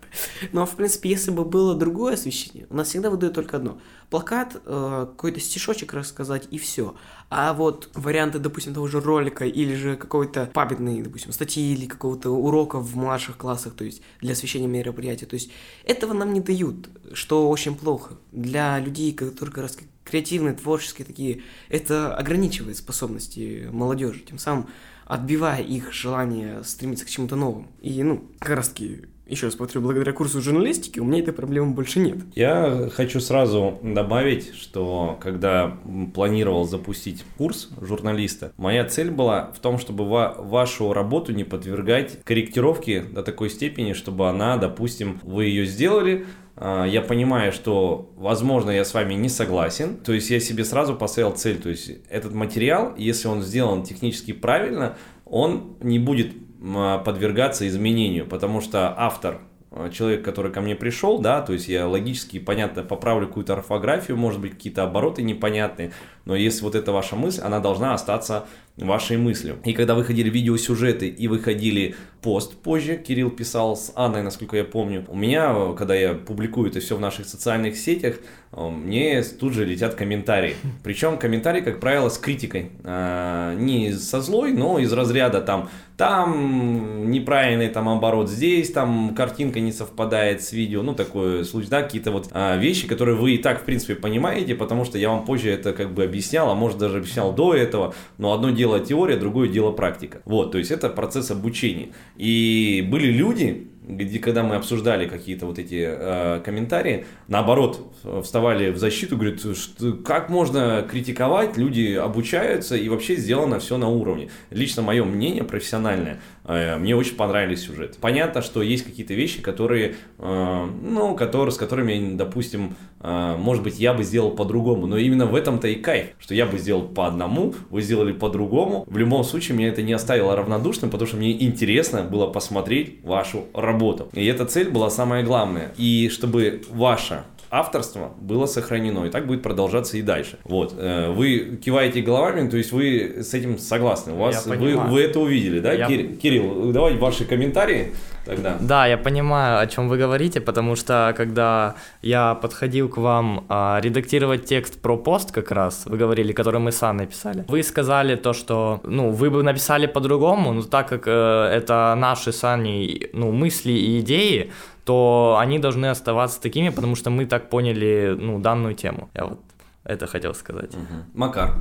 Но, 0.52 0.66
в 0.66 0.74
принципе, 0.74 1.10
если 1.10 1.30
бы 1.30 1.44
было 1.44 1.76
другое 1.76 2.14
освещение, 2.14 2.66
у 2.70 2.76
нас 2.76 2.88
всегда 2.88 3.08
выдают 3.10 3.36
только 3.36 3.56
одно. 3.56 3.78
Плакат, 4.08 4.60
э, 4.64 5.06
какой-то 5.10 5.38
стишочек 5.38 5.92
рассказать, 5.92 6.48
и 6.50 6.58
все. 6.58 6.96
А 7.28 7.52
вот 7.52 7.88
варианты, 7.94 8.40
допустим, 8.40 8.74
того 8.74 8.88
же 8.88 9.00
ролика, 9.00 9.46
или 9.46 9.76
же 9.76 9.96
какой-то 9.96 10.50
памятной, 10.52 11.02
допустим, 11.02 11.32
статьи, 11.32 11.72
или 11.72 11.86
какого-то 11.86 12.30
урока 12.30 12.80
в 12.80 12.96
младших 12.96 13.36
классах, 13.36 13.74
то 13.74 13.84
есть 13.84 14.02
для 14.20 14.32
освещения 14.32 14.66
мероприятия, 14.66 15.26
то 15.26 15.34
есть 15.34 15.52
этого 15.84 16.14
нам 16.14 16.32
не 16.32 16.40
дают, 16.40 16.88
что 17.12 17.48
очень 17.48 17.76
плохо. 17.76 18.14
Для 18.32 18.80
людей, 18.80 19.12
которые 19.12 19.54
как 19.54 19.62
раз 19.62 19.78
креативные, 20.10 20.54
творческие 20.54 21.06
такие, 21.06 21.42
это 21.68 22.14
ограничивает 22.14 22.76
способности 22.76 23.68
молодежи, 23.72 24.20
тем 24.20 24.38
самым 24.38 24.66
отбивая 25.06 25.62
их 25.62 25.92
желание 25.92 26.62
стремиться 26.64 27.04
к 27.04 27.08
чему-то 27.08 27.36
новому. 27.36 27.68
И, 27.80 28.02
ну, 28.02 28.24
как 28.38 28.56
раз 28.56 28.68
таки 28.68 29.06
еще 29.30 29.46
раз 29.46 29.54
повторю, 29.54 29.82
благодаря 29.82 30.12
курсу 30.12 30.42
журналистики 30.42 30.98
у 30.98 31.04
меня 31.04 31.20
этой 31.20 31.32
проблемы 31.32 31.72
больше 31.72 32.00
нет. 32.00 32.18
Я 32.34 32.90
хочу 32.92 33.20
сразу 33.20 33.78
добавить, 33.80 34.54
что 34.56 35.18
когда 35.22 35.78
планировал 36.14 36.64
запустить 36.64 37.24
курс 37.38 37.68
журналиста, 37.80 38.52
моя 38.56 38.84
цель 38.84 39.10
была 39.10 39.52
в 39.52 39.60
том, 39.60 39.78
чтобы 39.78 40.08
ва- 40.08 40.34
вашу 40.36 40.92
работу 40.92 41.32
не 41.32 41.44
подвергать 41.44 42.24
корректировке 42.24 43.02
до 43.02 43.22
такой 43.22 43.50
степени, 43.50 43.92
чтобы 43.92 44.28
она, 44.28 44.56
допустим, 44.56 45.20
вы 45.22 45.44
ее 45.44 45.64
сделали, 45.64 46.26
я 46.60 47.00
понимаю, 47.00 47.52
что, 47.52 48.12
возможно, 48.16 48.70
я 48.70 48.84
с 48.84 48.92
вами 48.92 49.14
не 49.14 49.28
согласен. 49.28 49.96
То 49.96 50.12
есть 50.12 50.28
я 50.28 50.40
себе 50.40 50.64
сразу 50.64 50.94
поставил 50.94 51.32
цель. 51.32 51.58
То 51.58 51.70
есть 51.70 51.90
этот 52.10 52.34
материал, 52.34 52.94
если 52.98 53.28
он 53.28 53.42
сделан 53.42 53.82
технически 53.82 54.32
правильно, 54.32 54.96
он 55.24 55.76
не 55.80 55.98
будет 55.98 56.32
а, 56.62 56.98
подвергаться 56.98 57.66
изменению, 57.66 58.26
потому 58.26 58.60
что 58.60 58.94
автор 58.94 59.36
а, 59.36 59.49
человек, 59.92 60.24
который 60.24 60.50
ко 60.50 60.60
мне 60.60 60.74
пришел, 60.74 61.18
да, 61.18 61.42
то 61.42 61.52
есть 61.52 61.68
я 61.68 61.86
логически, 61.86 62.38
понятно, 62.38 62.82
поправлю 62.82 63.28
какую-то 63.28 63.52
орфографию, 63.52 64.16
может 64.16 64.40
быть, 64.40 64.52
какие-то 64.52 64.82
обороты 64.82 65.22
непонятные, 65.22 65.92
но 66.24 66.34
если 66.34 66.62
вот 66.62 66.74
эта 66.74 66.92
ваша 66.92 67.16
мысль, 67.16 67.40
она 67.40 67.60
должна 67.60 67.94
остаться 67.94 68.46
вашей 68.76 69.16
мыслью. 69.16 69.58
И 69.64 69.72
когда 69.72 69.94
выходили 69.94 70.30
видеосюжеты 70.30 71.08
и 71.08 71.28
выходили 71.28 71.94
пост 72.22 72.56
позже, 72.56 72.96
Кирилл 72.96 73.30
писал 73.30 73.76
с 73.76 73.92
Анной, 73.94 74.22
насколько 74.22 74.56
я 74.56 74.64
помню, 74.64 75.04
у 75.08 75.16
меня, 75.16 75.72
когда 75.76 75.94
я 75.94 76.14
публикую 76.14 76.70
это 76.70 76.80
все 76.80 76.96
в 76.96 77.00
наших 77.00 77.26
социальных 77.26 77.76
сетях, 77.76 78.16
э, 78.52 78.68
мне 78.68 79.22
тут 79.22 79.54
же 79.54 79.64
летят 79.64 79.94
комментарии. 79.94 80.56
Причем 80.82 81.18
комментарии, 81.18 81.60
как 81.60 81.80
правило, 81.80 82.08
с 82.08 82.18
критикой. 82.18 82.70
А, 82.84 83.54
не 83.54 83.92
со 83.92 84.20
злой, 84.20 84.52
но 84.52 84.78
из 84.78 84.92
разряда 84.92 85.40
там, 85.40 85.70
там 86.00 87.10
неправильный 87.10 87.68
там 87.68 87.86
оборот 87.86 88.30
здесь, 88.30 88.72
там 88.72 89.14
картинка 89.14 89.60
не 89.60 89.70
совпадает 89.70 90.42
с 90.42 90.50
видео, 90.50 90.82
ну 90.82 90.94
такое 90.94 91.44
случай, 91.44 91.68
да, 91.68 91.82
какие-то 91.82 92.10
вот 92.10 92.30
а, 92.32 92.56
вещи, 92.56 92.88
которые 92.88 93.18
вы 93.18 93.32
и 93.32 93.36
так, 93.36 93.60
в 93.60 93.64
принципе, 93.64 93.96
понимаете, 93.96 94.54
потому 94.54 94.86
что 94.86 94.96
я 94.96 95.10
вам 95.10 95.26
позже 95.26 95.50
это 95.50 95.74
как 95.74 95.92
бы 95.92 96.02
объяснял, 96.02 96.48
а 96.48 96.54
может 96.54 96.78
даже 96.78 96.96
объяснял 96.96 97.34
до 97.34 97.52
этого, 97.52 97.94
но 98.16 98.32
одно 98.32 98.48
дело 98.48 98.80
теория, 98.80 99.16
другое 99.16 99.50
дело 99.50 99.72
практика. 99.72 100.22
Вот, 100.24 100.52
то 100.52 100.56
есть 100.56 100.70
это 100.70 100.88
процесс 100.88 101.30
обучения. 101.30 101.90
И 102.16 102.82
были 102.90 103.12
люди, 103.12 103.69
где 103.96 104.18
когда 104.18 104.42
мы 104.42 104.56
обсуждали 104.56 105.08
какие-то 105.08 105.46
вот 105.46 105.58
эти 105.58 105.86
э, 105.86 106.40
комментарии, 106.44 107.06
наоборот, 107.28 107.92
вставали 108.22 108.70
в 108.70 108.78
защиту, 108.78 109.16
говорят, 109.16 109.40
что, 109.40 109.92
как 109.94 110.28
можно 110.28 110.86
критиковать, 110.88 111.56
люди 111.56 111.94
обучаются 111.94 112.76
и 112.76 112.88
вообще 112.88 113.16
сделано 113.16 113.58
все 113.58 113.76
на 113.76 113.88
уровне. 113.88 114.30
Лично 114.50 114.82
мое 114.82 115.04
мнение 115.04 115.44
профессиональное, 115.44 116.20
э, 116.44 116.76
мне 116.76 116.96
очень 116.96 117.16
понравились 117.16 117.62
сюжеты. 117.66 117.98
Понятно, 118.00 118.42
что 118.42 118.62
есть 118.62 118.84
какие-то 118.84 119.14
вещи, 119.14 119.42
которые, 119.42 119.96
э, 120.18 120.68
ну, 120.82 121.14
которые, 121.14 121.52
с 121.52 121.56
которыми, 121.56 122.16
допустим, 122.16 122.76
может 123.02 123.62
быть, 123.62 123.78
я 123.78 123.94
бы 123.94 124.04
сделал 124.04 124.30
по-другому, 124.30 124.86
но 124.86 124.96
именно 124.96 125.26
в 125.26 125.34
этом-то 125.34 125.68
и 125.68 125.74
кайф, 125.74 126.08
что 126.18 126.34
я 126.34 126.46
бы 126.46 126.58
сделал 126.58 126.82
по 126.82 127.06
одному, 127.06 127.54
вы 127.70 127.82
сделали 127.82 128.12
по-другому. 128.12 128.84
В 128.86 128.96
любом 128.96 129.24
случае, 129.24 129.56
меня 129.56 129.68
это 129.68 129.82
не 129.82 129.92
оставило 129.92 130.36
равнодушным, 130.36 130.90
потому 130.90 131.06
что 131.08 131.16
мне 131.16 131.32
интересно 131.44 132.02
было 132.02 132.26
посмотреть 132.26 133.02
вашу 133.02 133.44
работу. 133.54 134.08
И 134.12 134.24
эта 134.26 134.44
цель 134.44 134.70
была 134.70 134.90
самая 134.90 135.22
главная. 135.22 135.72
И 135.76 136.08
чтобы 136.10 136.62
ваша 136.70 137.24
авторство 137.50 138.12
было 138.20 138.46
сохранено, 138.46 139.04
и 139.04 139.10
так 139.10 139.26
будет 139.26 139.42
продолжаться 139.42 139.96
и 139.96 140.02
дальше. 140.02 140.38
Вот, 140.44 140.74
э, 140.76 141.10
вы 141.10 141.58
киваете 141.62 142.00
головами, 142.00 142.48
то 142.48 142.56
есть 142.56 142.72
вы 142.72 143.22
с 143.22 143.34
этим 143.34 143.58
согласны, 143.58 144.12
у 144.12 144.16
вас, 144.16 144.46
вы, 144.46 144.76
вы 144.76 145.00
это 145.00 145.20
увидели, 145.20 145.58
да, 145.58 145.72
я... 145.72 145.86
Кирилл, 145.86 146.72
давайте 146.72 146.98
ваши 146.98 147.24
комментарии 147.24 147.92
тогда. 148.30 148.56
Да, 148.60 148.86
я 148.86 148.96
понимаю, 148.96 149.58
о 149.60 149.66
чем 149.66 149.88
вы 149.88 149.98
говорите, 149.98 150.40
потому 150.40 150.76
что 150.76 151.12
когда 151.16 151.74
я 152.02 152.34
подходил 152.34 152.88
к 152.88 152.96
вам 152.96 153.44
а, 153.48 153.80
редактировать 153.82 154.44
текст 154.44 154.80
про 154.80 154.96
пост 154.96 155.32
как 155.32 155.50
раз, 155.50 155.86
вы 155.86 155.98
говорили, 155.98 156.32
который 156.32 156.60
мы 156.60 156.72
с 156.72 156.82
Анной 156.82 157.06
писали, 157.06 157.44
вы 157.48 157.62
сказали 157.62 158.16
то, 158.16 158.32
что, 158.32 158.80
ну, 158.84 159.10
вы 159.10 159.30
бы 159.30 159.42
написали 159.42 159.86
по-другому, 159.86 160.52
но 160.52 160.62
так 160.62 160.88
как 160.88 161.02
э, 161.06 161.10
это 161.10 161.94
наши 161.96 162.32
с 162.32 162.44
Аней, 162.44 163.10
ну, 163.12 163.32
мысли 163.32 163.72
и 163.72 164.00
идеи, 164.00 164.50
то 164.84 165.36
они 165.40 165.58
должны 165.58 165.86
оставаться 165.90 166.40
такими, 166.40 166.70
потому 166.70 166.96
что 166.96 167.10
мы 167.10 167.26
так 167.26 167.50
поняли, 167.50 168.16
ну, 168.18 168.38
данную 168.38 168.74
тему. 168.74 169.08
Я 169.14 169.24
вот 169.26 169.40
это 169.84 170.06
хотел 170.06 170.34
сказать. 170.34 170.74
Угу. 170.74 170.94
Макар. 171.14 171.54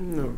Ну, 0.00 0.32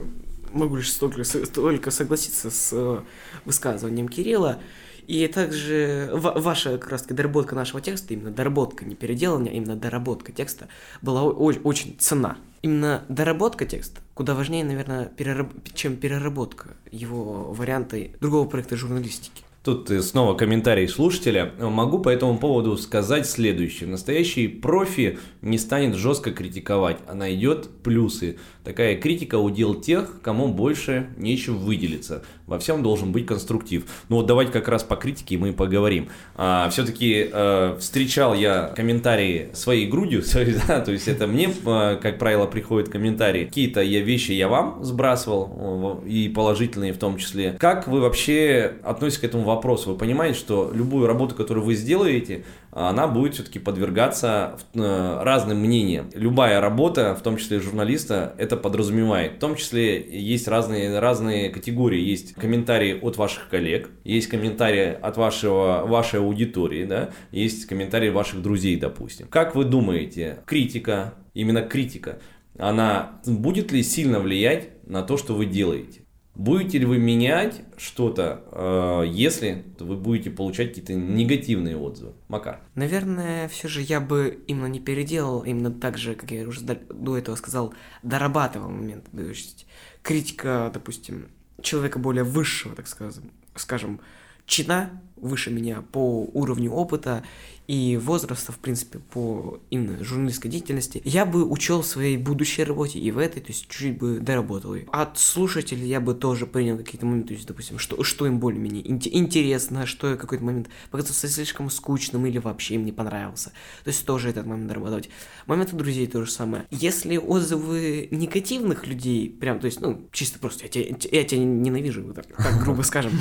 могу 0.52 0.76
лишь 0.76 0.92
только, 0.92 1.22
только 1.54 1.90
согласиться 1.90 2.50
с 2.50 2.70
э, 2.72 2.98
высказыванием 3.44 4.08
Кирилла. 4.08 4.58
И 5.06 5.26
также 5.28 6.10
ваша 6.12 6.78
как 6.78 7.06
доработка 7.08 7.54
нашего 7.54 7.80
текста, 7.80 8.14
именно 8.14 8.30
доработка, 8.30 8.84
не 8.84 8.94
переделывание, 8.94 9.52
а 9.52 9.56
именно 9.56 9.76
доработка 9.76 10.32
текста 10.32 10.68
была 11.02 11.24
очень 11.24 11.96
цена. 11.98 12.38
Именно 12.62 13.04
доработка 13.08 13.64
текста 13.66 14.00
куда 14.16 14.34
важнее, 14.34 14.64
наверное, 14.64 15.04
перераб... 15.04 15.52
чем 15.74 15.96
переработка 15.96 16.70
его 16.90 17.52
варианта 17.52 17.98
другого 18.18 18.48
проекта 18.48 18.74
журналистики. 18.74 19.42
Тут 19.62 19.90
снова 20.02 20.34
комментарий 20.34 20.88
слушателя. 20.88 21.52
Могу 21.58 21.98
по 21.98 22.08
этому 22.08 22.38
поводу 22.38 22.78
сказать 22.78 23.28
следующее. 23.28 23.88
Настоящий 23.88 24.48
профи 24.48 25.18
не 25.42 25.58
станет 25.58 25.96
жестко 25.96 26.30
критиковать, 26.30 26.98
а 27.06 27.14
найдет 27.14 27.68
плюсы. 27.82 28.38
Такая 28.66 28.96
критика 28.96 29.36
удел 29.36 29.76
тех, 29.76 30.20
кому 30.22 30.48
больше 30.48 31.06
нечем 31.16 31.56
выделиться. 31.56 32.24
Во 32.48 32.58
всем 32.58 32.82
должен 32.82 33.12
быть 33.12 33.24
конструктив. 33.24 33.84
Ну 34.08 34.16
вот 34.16 34.26
давайте 34.26 34.50
как 34.50 34.66
раз 34.66 34.82
по 34.82 34.96
критике 34.96 35.38
мы 35.38 35.52
поговорим. 35.52 36.08
А, 36.34 36.68
все-таки 36.70 37.30
а, 37.32 37.76
встречал 37.78 38.34
я 38.34 38.72
комментарии 38.74 39.50
своей 39.52 39.86
грудью, 39.86 40.24
да, 40.66 40.80
то 40.80 40.90
есть 40.90 41.06
это 41.06 41.28
мне, 41.28 41.48
а, 41.64 41.94
как 41.94 42.18
правило, 42.18 42.46
приходят 42.46 42.88
комментарии. 42.88 43.44
Какие-то 43.44 43.82
я 43.82 44.00
вещи 44.00 44.32
я 44.32 44.48
вам 44.48 44.82
сбрасывал, 44.82 46.02
и 46.04 46.28
положительные 46.28 46.92
в 46.92 46.98
том 46.98 47.18
числе. 47.18 47.52
Как 47.52 47.86
вы 47.86 48.00
вообще 48.00 48.72
относитесь 48.82 49.20
к 49.20 49.24
этому 49.26 49.44
вопросу? 49.44 49.92
Вы 49.92 49.96
понимаете, 49.96 50.36
что 50.36 50.72
любую 50.74 51.06
работу, 51.06 51.36
которую 51.36 51.64
вы 51.64 51.76
сделаете, 51.76 52.42
она 52.76 53.08
будет 53.08 53.34
все-таки 53.34 53.58
подвергаться 53.58 54.58
э, 54.74 55.18
разным 55.22 55.60
мнениям. 55.60 56.10
Любая 56.12 56.60
работа, 56.60 57.14
в 57.14 57.22
том 57.22 57.38
числе 57.38 57.58
журналиста, 57.58 58.34
это 58.36 58.58
подразумевает. 58.58 59.36
В 59.36 59.38
том 59.38 59.56
числе 59.56 59.98
есть 59.98 60.46
разные, 60.46 60.98
разные 60.98 61.48
категории. 61.48 62.00
Есть 62.00 62.34
комментарии 62.34 62.98
от 63.00 63.16
ваших 63.16 63.48
коллег, 63.48 63.88
есть 64.04 64.28
комментарии 64.28 64.94
от 65.00 65.16
вашего, 65.16 65.84
вашей 65.86 66.20
аудитории, 66.20 66.84
да, 66.84 67.10
есть 67.32 67.64
комментарии 67.64 68.10
ваших 68.10 68.42
друзей, 68.42 68.76
допустим. 68.76 69.26
Как 69.28 69.54
вы 69.54 69.64
думаете, 69.64 70.40
критика, 70.44 71.14
именно 71.32 71.62
критика, 71.62 72.18
она 72.58 73.20
будет 73.24 73.72
ли 73.72 73.82
сильно 73.82 74.20
влиять 74.20 74.68
на 74.86 75.02
то, 75.02 75.16
что 75.16 75.34
вы 75.34 75.46
делаете? 75.46 76.05
Будете 76.36 76.78
ли 76.78 76.84
вы 76.84 76.98
менять 76.98 77.62
что-то, 77.78 78.44
э, 78.52 79.04
если 79.08 79.64
вы 79.78 79.96
будете 79.96 80.30
получать 80.30 80.68
какие-то 80.68 80.92
негативные 80.92 81.78
отзывы? 81.78 82.12
Макар. 82.28 82.60
Наверное, 82.74 83.48
все 83.48 83.68
же 83.68 83.80
я 83.80 84.00
бы 84.00 84.44
именно 84.46 84.66
не 84.66 84.78
переделал, 84.78 85.40
именно 85.44 85.70
так 85.70 85.96
же, 85.96 86.14
как 86.14 86.30
я 86.30 86.46
уже 86.46 86.60
до 86.60 87.16
этого 87.16 87.36
сказал, 87.36 87.72
дорабатывал 88.02 88.68
момент. 88.68 89.06
То 89.10 89.22
есть 89.22 89.66
критика, 90.02 90.70
допустим, 90.74 91.28
человека 91.62 91.98
более 91.98 92.24
высшего, 92.24 92.76
так 92.76 92.86
скажем, 92.86 93.30
скажем 93.54 94.00
чина 94.44 95.02
выше 95.16 95.50
меня 95.50 95.82
по 95.90 96.28
уровню 96.34 96.70
опыта 96.70 97.24
и 97.66 97.96
возраста, 97.96 98.52
в 98.52 98.58
принципе, 98.58 98.98
по 98.98 99.60
именно 99.70 100.02
журналистской 100.02 100.50
деятельности, 100.50 101.02
я 101.04 101.26
бы 101.26 101.44
учел 101.44 101.82
в 101.82 101.86
своей 101.86 102.16
будущей 102.16 102.64
работе 102.64 102.98
и 102.98 103.10
в 103.10 103.18
этой, 103.18 103.40
то 103.40 103.48
есть 103.48 103.68
чуть-чуть 103.68 103.98
бы 103.98 104.20
доработал 104.20 104.74
ее. 104.74 104.86
От 104.92 105.18
слушателей 105.18 105.86
я 105.88 106.00
бы 106.00 106.14
тоже 106.14 106.46
принял 106.46 106.76
какие-то 106.76 107.06
моменты, 107.06 107.28
то 107.28 107.34
есть, 107.34 107.46
допустим, 107.46 107.78
что, 107.78 108.02
что 108.04 108.26
им 108.26 108.38
более-менее 108.38 108.82
интересно, 108.86 109.86
что 109.86 110.16
какой-то 110.16 110.44
момент 110.44 110.68
показался 110.90 111.28
слишком 111.28 111.70
скучным 111.70 112.26
или 112.26 112.38
вообще 112.38 112.74
им 112.74 112.84
не 112.84 112.92
понравился. 112.92 113.50
То 113.84 113.88
есть 113.88 114.06
тоже 114.06 114.30
этот 114.30 114.46
момент 114.46 114.68
дорабатывать. 114.68 115.10
Моменты 115.46 115.76
друзей 115.76 116.06
то 116.06 116.24
же 116.24 116.30
самое. 116.30 116.66
Если 116.70 117.16
отзывы 117.16 118.08
негативных 118.10 118.86
людей, 118.86 119.28
прям, 119.30 119.58
то 119.58 119.66
есть, 119.66 119.80
ну, 119.80 120.08
чисто 120.12 120.38
просто 120.38 120.64
я 120.64 120.68
тебя, 120.68 120.96
я 121.12 121.24
тебя 121.24 121.40
ненавижу, 121.40 122.02
вот 122.02 122.14
так, 122.14 122.26
так 122.26 122.62
грубо 122.62 122.82
скажем, 122.82 123.12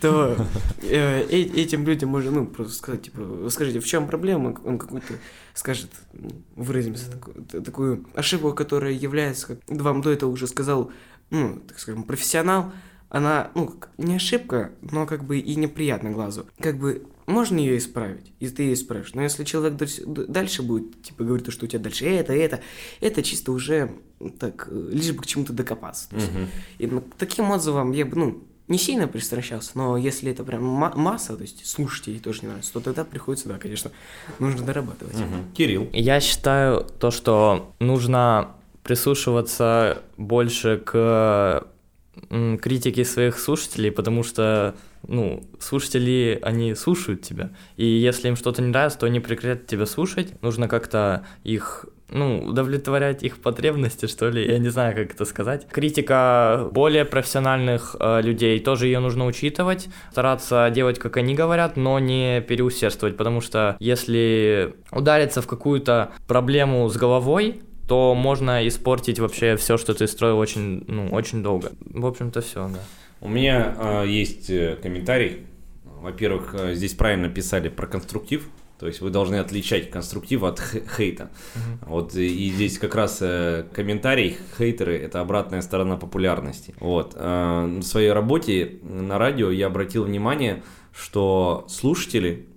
то 0.00 0.46
э, 0.82 1.22
этим 1.28 1.86
людям 1.86 2.10
можно, 2.10 2.30
ну, 2.30 2.46
просто 2.46 2.74
сказать, 2.74 3.02
типа, 3.02 3.48
скажите, 3.50 3.80
в 3.80 3.86
чем 3.90 4.06
проблема, 4.06 4.56
он 4.64 4.78
какой-то 4.78 5.14
скажет, 5.54 5.90
выразимся, 6.56 7.10
такую, 7.10 7.44
такую 7.62 8.06
ошибку, 8.14 8.52
которая 8.52 8.92
является, 8.92 9.46
как 9.48 9.58
вам 9.68 10.00
до 10.00 10.10
этого 10.10 10.30
уже 10.30 10.46
сказал, 10.46 10.92
ну, 11.30 11.60
так 11.66 11.78
скажем, 11.78 12.04
профессионал, 12.04 12.72
она, 13.08 13.50
ну, 13.54 13.74
не 13.98 14.14
ошибка, 14.14 14.70
но 14.80 15.06
как 15.06 15.24
бы 15.24 15.38
и 15.38 15.56
неприятно 15.56 16.12
глазу. 16.12 16.46
Как 16.60 16.78
бы 16.78 17.06
можно 17.26 17.58
ее 17.58 17.78
исправить, 17.78 18.32
и 18.38 18.48
ты 18.48 18.62
ее 18.62 18.74
исправишь. 18.74 19.14
Но 19.14 19.22
если 19.22 19.44
человек 19.44 19.76
дальше 20.28 20.62
будет, 20.62 21.02
типа, 21.02 21.24
говорить, 21.24 21.50
что 21.52 21.64
у 21.64 21.68
тебя 21.68 21.82
дальше 21.82 22.06
это, 22.06 22.32
это, 22.32 22.60
это 23.00 23.22
чисто 23.22 23.50
уже 23.52 23.90
так, 24.38 24.68
лишь 24.70 25.12
бы 25.12 25.22
к 25.22 25.26
чему-то 25.26 25.52
докопаться. 25.52 26.08
Есть, 26.12 26.30
И 26.78 26.86
ну, 26.86 27.02
таким 27.18 27.50
отзывам 27.50 27.92
я 27.92 28.06
бы, 28.06 28.16
ну, 28.16 28.44
не 28.70 28.78
сильно 28.78 29.08
пристращался, 29.08 29.72
но 29.74 29.96
если 29.96 30.30
это 30.30 30.44
прям 30.44 30.62
масса, 30.62 31.36
то 31.36 31.42
есть 31.42 31.66
слушателей 31.66 32.20
тоже 32.20 32.42
не 32.42 32.48
нравится, 32.48 32.72
то 32.72 32.80
тогда 32.80 33.04
приходится, 33.04 33.48
да, 33.48 33.58
конечно, 33.58 33.90
нужно 34.38 34.64
дорабатывать. 34.64 35.16
Угу. 35.16 35.54
Кирилл. 35.54 35.88
Я 35.92 36.20
считаю 36.20 36.84
то, 36.84 37.10
что 37.10 37.74
нужно 37.80 38.52
прислушиваться 38.84 40.02
больше 40.16 40.78
к 40.78 41.66
критике 42.62 43.04
своих 43.04 43.38
слушателей, 43.38 43.90
потому 43.90 44.22
что, 44.22 44.74
ну, 45.06 45.44
слушатели, 45.58 46.38
они 46.42 46.74
слушают 46.74 47.22
тебя, 47.22 47.50
и 47.76 47.84
если 47.84 48.28
им 48.28 48.36
что-то 48.36 48.62
не 48.62 48.68
нравится, 48.68 49.00
то 49.00 49.06
они 49.06 49.20
прекратят 49.20 49.66
тебя 49.66 49.86
слушать, 49.86 50.40
нужно 50.42 50.68
как-то 50.68 51.26
их 51.44 51.86
ну, 52.10 52.40
удовлетворять 52.40 53.22
их 53.22 53.38
потребности, 53.38 54.06
что 54.06 54.28
ли, 54.28 54.46
я 54.46 54.58
не 54.58 54.68
знаю, 54.68 54.94
как 54.94 55.14
это 55.14 55.24
сказать. 55.24 55.66
Критика 55.70 56.68
более 56.72 57.04
профессиональных 57.04 57.96
э, 57.98 58.20
людей, 58.22 58.58
тоже 58.60 58.86
ее 58.86 59.00
нужно 59.00 59.26
учитывать, 59.26 59.88
стараться 60.10 60.70
делать, 60.74 60.98
как 60.98 61.16
они 61.16 61.34
говорят, 61.34 61.76
но 61.76 61.98
не 61.98 62.40
переусердствовать, 62.40 63.16
потому 63.16 63.40
что 63.40 63.76
если 63.80 64.74
удариться 64.92 65.42
в 65.42 65.46
какую-то 65.46 66.10
проблему 66.26 66.88
с 66.88 66.96
головой, 66.96 67.62
то 67.88 68.14
можно 68.14 68.66
испортить 68.68 69.18
вообще 69.18 69.56
все, 69.56 69.76
что 69.76 69.94
ты 69.94 70.06
строил 70.06 70.38
очень, 70.38 70.84
ну, 70.86 71.08
очень 71.08 71.42
долго. 71.42 71.72
В 71.80 72.06
общем-то, 72.06 72.40
все, 72.40 72.68
да. 72.68 72.78
У 73.20 73.28
меня 73.28 73.74
э, 73.76 74.04
есть 74.06 74.48
э, 74.48 74.76
комментарий. 74.80 75.44
Во-первых, 75.84 76.54
э, 76.54 76.74
здесь 76.74 76.94
правильно 76.94 77.28
писали 77.28 77.68
про 77.68 77.86
конструктив, 77.86 78.48
то 78.80 78.86
есть 78.86 79.02
вы 79.02 79.10
должны 79.10 79.34
отличать 79.34 79.90
конструктив 79.90 80.42
от 80.42 80.58
хейта. 80.96 81.30
Uh-huh. 81.54 81.88
Вот 81.88 82.14
и 82.14 82.50
здесь 82.50 82.78
как 82.78 82.94
раз 82.94 83.18
э, 83.20 83.66
комментарий 83.74 84.38
хейтеры 84.56 84.96
это 84.96 85.20
обратная 85.20 85.60
сторона 85.60 85.98
популярности. 85.98 86.74
Вот 86.80 87.12
э, 87.14 87.78
в 87.80 87.82
своей 87.82 88.10
работе 88.10 88.78
на 88.82 89.18
радио 89.18 89.50
я 89.50 89.66
обратил 89.66 90.04
внимание, 90.04 90.62
что 90.92 91.66
слушатели 91.68 92.48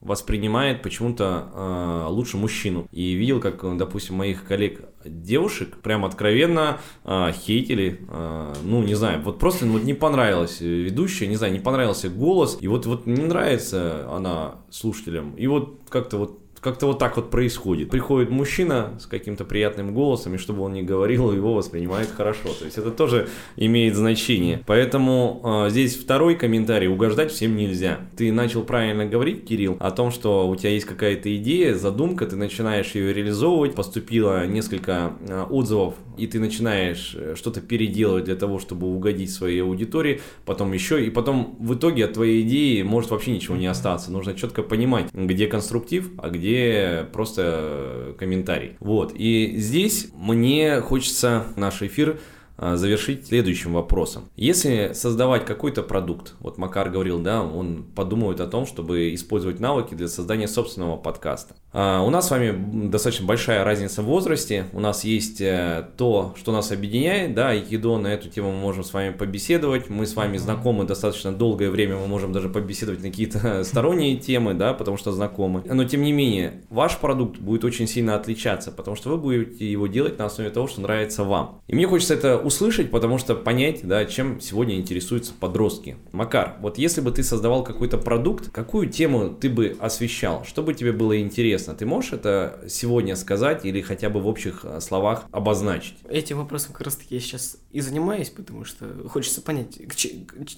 воспринимает 0.00 0.82
почему-то 0.82 1.48
э, 1.54 2.06
лучше 2.08 2.38
мужчину. 2.38 2.88
И 2.90 3.12
видел, 3.12 3.40
как, 3.40 3.76
допустим, 3.76 4.16
моих 4.16 4.44
коллег 4.44 4.80
девушек 5.04 5.78
прям 5.78 6.04
откровенно 6.04 6.80
э, 7.04 7.32
хейтили, 7.32 8.00
э, 8.08 8.54
ну, 8.62 8.82
не 8.82 8.94
знаю, 8.94 9.22
вот 9.22 9.38
просто 9.38 9.66
вот 9.66 9.82
не 9.84 9.94
понравилась 9.94 10.60
ведущая, 10.60 11.26
не 11.26 11.36
знаю, 11.36 11.52
не 11.52 11.60
понравился 11.60 12.08
голос, 12.08 12.58
и 12.60 12.68
вот, 12.68 12.86
вот 12.86 13.06
не 13.06 13.22
нравится 13.22 14.08
она 14.10 14.56
слушателям, 14.70 15.34
и 15.36 15.46
вот 15.46 15.80
как-то 15.88 16.18
вот 16.18 16.40
как-то 16.60 16.86
вот 16.86 16.98
так 16.98 17.16
вот 17.16 17.30
происходит. 17.30 17.90
Приходит 17.90 18.30
мужчина 18.30 18.94
с 19.00 19.06
каким-то 19.06 19.44
приятным 19.44 19.94
голосом, 19.94 20.34
и 20.34 20.38
чтобы 20.38 20.62
он 20.62 20.72
не 20.72 20.82
говорил, 20.82 21.32
его 21.32 21.54
воспринимают 21.54 22.10
хорошо. 22.10 22.48
То 22.58 22.64
есть 22.64 22.78
это 22.78 22.90
тоже 22.90 23.28
имеет 23.56 23.94
значение. 23.94 24.62
Поэтому 24.66 25.40
э, 25.66 25.70
здесь 25.70 25.96
второй 25.96 26.34
комментарий. 26.34 26.88
Угождать 26.88 27.30
всем 27.30 27.56
нельзя. 27.56 28.00
Ты 28.16 28.32
начал 28.32 28.62
правильно 28.62 29.06
говорить, 29.06 29.46
Кирилл, 29.46 29.76
о 29.80 29.90
том, 29.90 30.10
что 30.10 30.48
у 30.48 30.56
тебя 30.56 30.70
есть 30.70 30.86
какая-то 30.86 31.34
идея, 31.36 31.74
задумка, 31.74 32.26
ты 32.26 32.36
начинаешь 32.36 32.94
ее 32.94 33.12
реализовывать. 33.12 33.74
Поступило 33.74 34.46
несколько 34.46 35.12
э, 35.20 35.44
отзывов, 35.48 35.94
и 36.16 36.26
ты 36.26 36.40
начинаешь 36.40 37.14
э, 37.16 37.34
что-то 37.36 37.60
переделывать 37.60 38.24
для 38.24 38.36
того, 38.36 38.58
чтобы 38.58 38.86
угодить 38.88 39.30
своей 39.30 39.62
аудитории. 39.62 40.20
Потом 40.44 40.72
еще, 40.72 41.04
и 41.04 41.10
потом 41.10 41.56
в 41.60 41.74
итоге 41.74 42.06
от 42.06 42.14
твоей 42.14 42.42
идеи 42.42 42.82
может 42.82 43.10
вообще 43.10 43.30
ничего 43.30 43.56
не 43.56 43.66
остаться. 43.66 44.10
Нужно 44.10 44.34
четко 44.34 44.62
понимать, 44.62 45.12
где 45.12 45.46
конструктив, 45.46 46.10
а 46.18 46.30
где 46.30 46.47
где 46.48 47.06
просто 47.12 48.14
комментарий. 48.18 48.76
Вот, 48.80 49.12
и 49.14 49.54
здесь 49.56 50.08
мне 50.14 50.80
хочется 50.80 51.44
наш 51.56 51.82
эфир 51.82 52.18
а, 52.56 52.76
завершить 52.76 53.26
следующим 53.26 53.74
вопросом. 53.74 54.30
Если 54.34 54.92
создавать 54.94 55.44
какой-то 55.44 55.82
продукт, 55.82 56.34
вот 56.40 56.58
Макар 56.58 56.90
говорил, 56.90 57.20
да, 57.20 57.42
он 57.42 57.84
подумает 57.94 58.40
о 58.40 58.46
том, 58.46 58.66
чтобы 58.66 59.14
использовать 59.14 59.60
навыки 59.60 59.94
для 59.94 60.08
создания 60.08 60.48
собственного 60.48 60.96
подкаста. 60.96 61.54
А 61.72 62.02
у 62.02 62.08
нас 62.08 62.28
с 62.28 62.30
вами 62.30 62.88
достаточно 62.88 63.26
большая 63.26 63.62
разница 63.62 64.02
в 64.02 64.06
возрасте, 64.06 64.66
у 64.72 64.80
нас 64.80 65.04
есть 65.04 65.40
э, 65.42 65.86
то, 65.98 66.34
что 66.36 66.50
нас 66.50 66.72
объединяет, 66.72 67.34
да, 67.34 67.50
айкидо, 67.50 67.98
на 67.98 68.08
эту 68.08 68.30
тему 68.30 68.52
мы 68.52 68.58
можем 68.58 68.84
с 68.84 68.92
вами 68.94 69.12
побеседовать, 69.12 69.90
мы 69.90 70.06
с 70.06 70.16
вами 70.16 70.38
знакомы 70.38 70.86
достаточно 70.86 71.30
долгое 71.30 71.68
время, 71.70 71.96
мы 71.96 72.06
можем 72.06 72.32
даже 72.32 72.48
побеседовать 72.48 73.02
на 73.02 73.10
какие-то 73.10 73.64
сторонние 73.64 74.16
темы, 74.16 74.54
да, 74.54 74.72
потому 74.72 74.96
что 74.96 75.12
знакомы. 75.12 75.62
Но 75.66 75.84
тем 75.84 76.02
не 76.02 76.12
менее, 76.12 76.62
ваш 76.70 76.96
продукт 76.96 77.38
будет 77.38 77.64
очень 77.64 77.86
сильно 77.86 78.14
отличаться, 78.14 78.72
потому 78.72 78.96
что 78.96 79.10
вы 79.10 79.18
будете 79.18 79.70
его 79.70 79.86
делать 79.88 80.18
на 80.18 80.24
основе 80.24 80.48
того, 80.48 80.68
что 80.68 80.80
нравится 80.80 81.22
вам. 81.22 81.60
И 81.66 81.74
мне 81.74 81.86
хочется 81.86 82.14
это 82.14 82.38
услышать, 82.38 82.90
потому 82.90 83.18
что 83.18 83.34
понять, 83.34 83.80
да, 83.82 84.06
чем 84.06 84.40
сегодня 84.40 84.76
интересуются 84.76 85.34
подростки. 85.38 85.96
Макар, 86.12 86.56
вот 86.62 86.78
если 86.78 87.02
бы 87.02 87.10
ты 87.10 87.22
создавал 87.22 87.62
какой-то 87.62 87.98
продукт, 87.98 88.50
какую 88.50 88.88
тему 88.88 89.28
ты 89.28 89.50
бы 89.50 89.76
освещал? 89.80 90.44
Что 90.46 90.62
бы 90.62 90.72
тебе 90.72 90.92
было 90.92 91.20
интересно? 91.20 91.57
Ты 91.64 91.86
можешь 91.86 92.12
это 92.12 92.60
сегодня 92.68 93.16
сказать 93.16 93.64
или 93.64 93.80
хотя 93.80 94.10
бы 94.10 94.20
в 94.20 94.26
общих 94.26 94.64
э, 94.64 94.80
словах 94.80 95.24
обозначить? 95.30 95.96
Этим 96.08 96.38
вопросом 96.38 96.72
как 96.72 96.82
раз 96.82 96.96
таки 96.96 97.14
я 97.14 97.20
сейчас 97.20 97.58
и 97.72 97.80
занимаюсь, 97.80 98.30
потому 98.30 98.64
что 98.64 98.86
хочется 99.08 99.42
понять, 99.42 99.78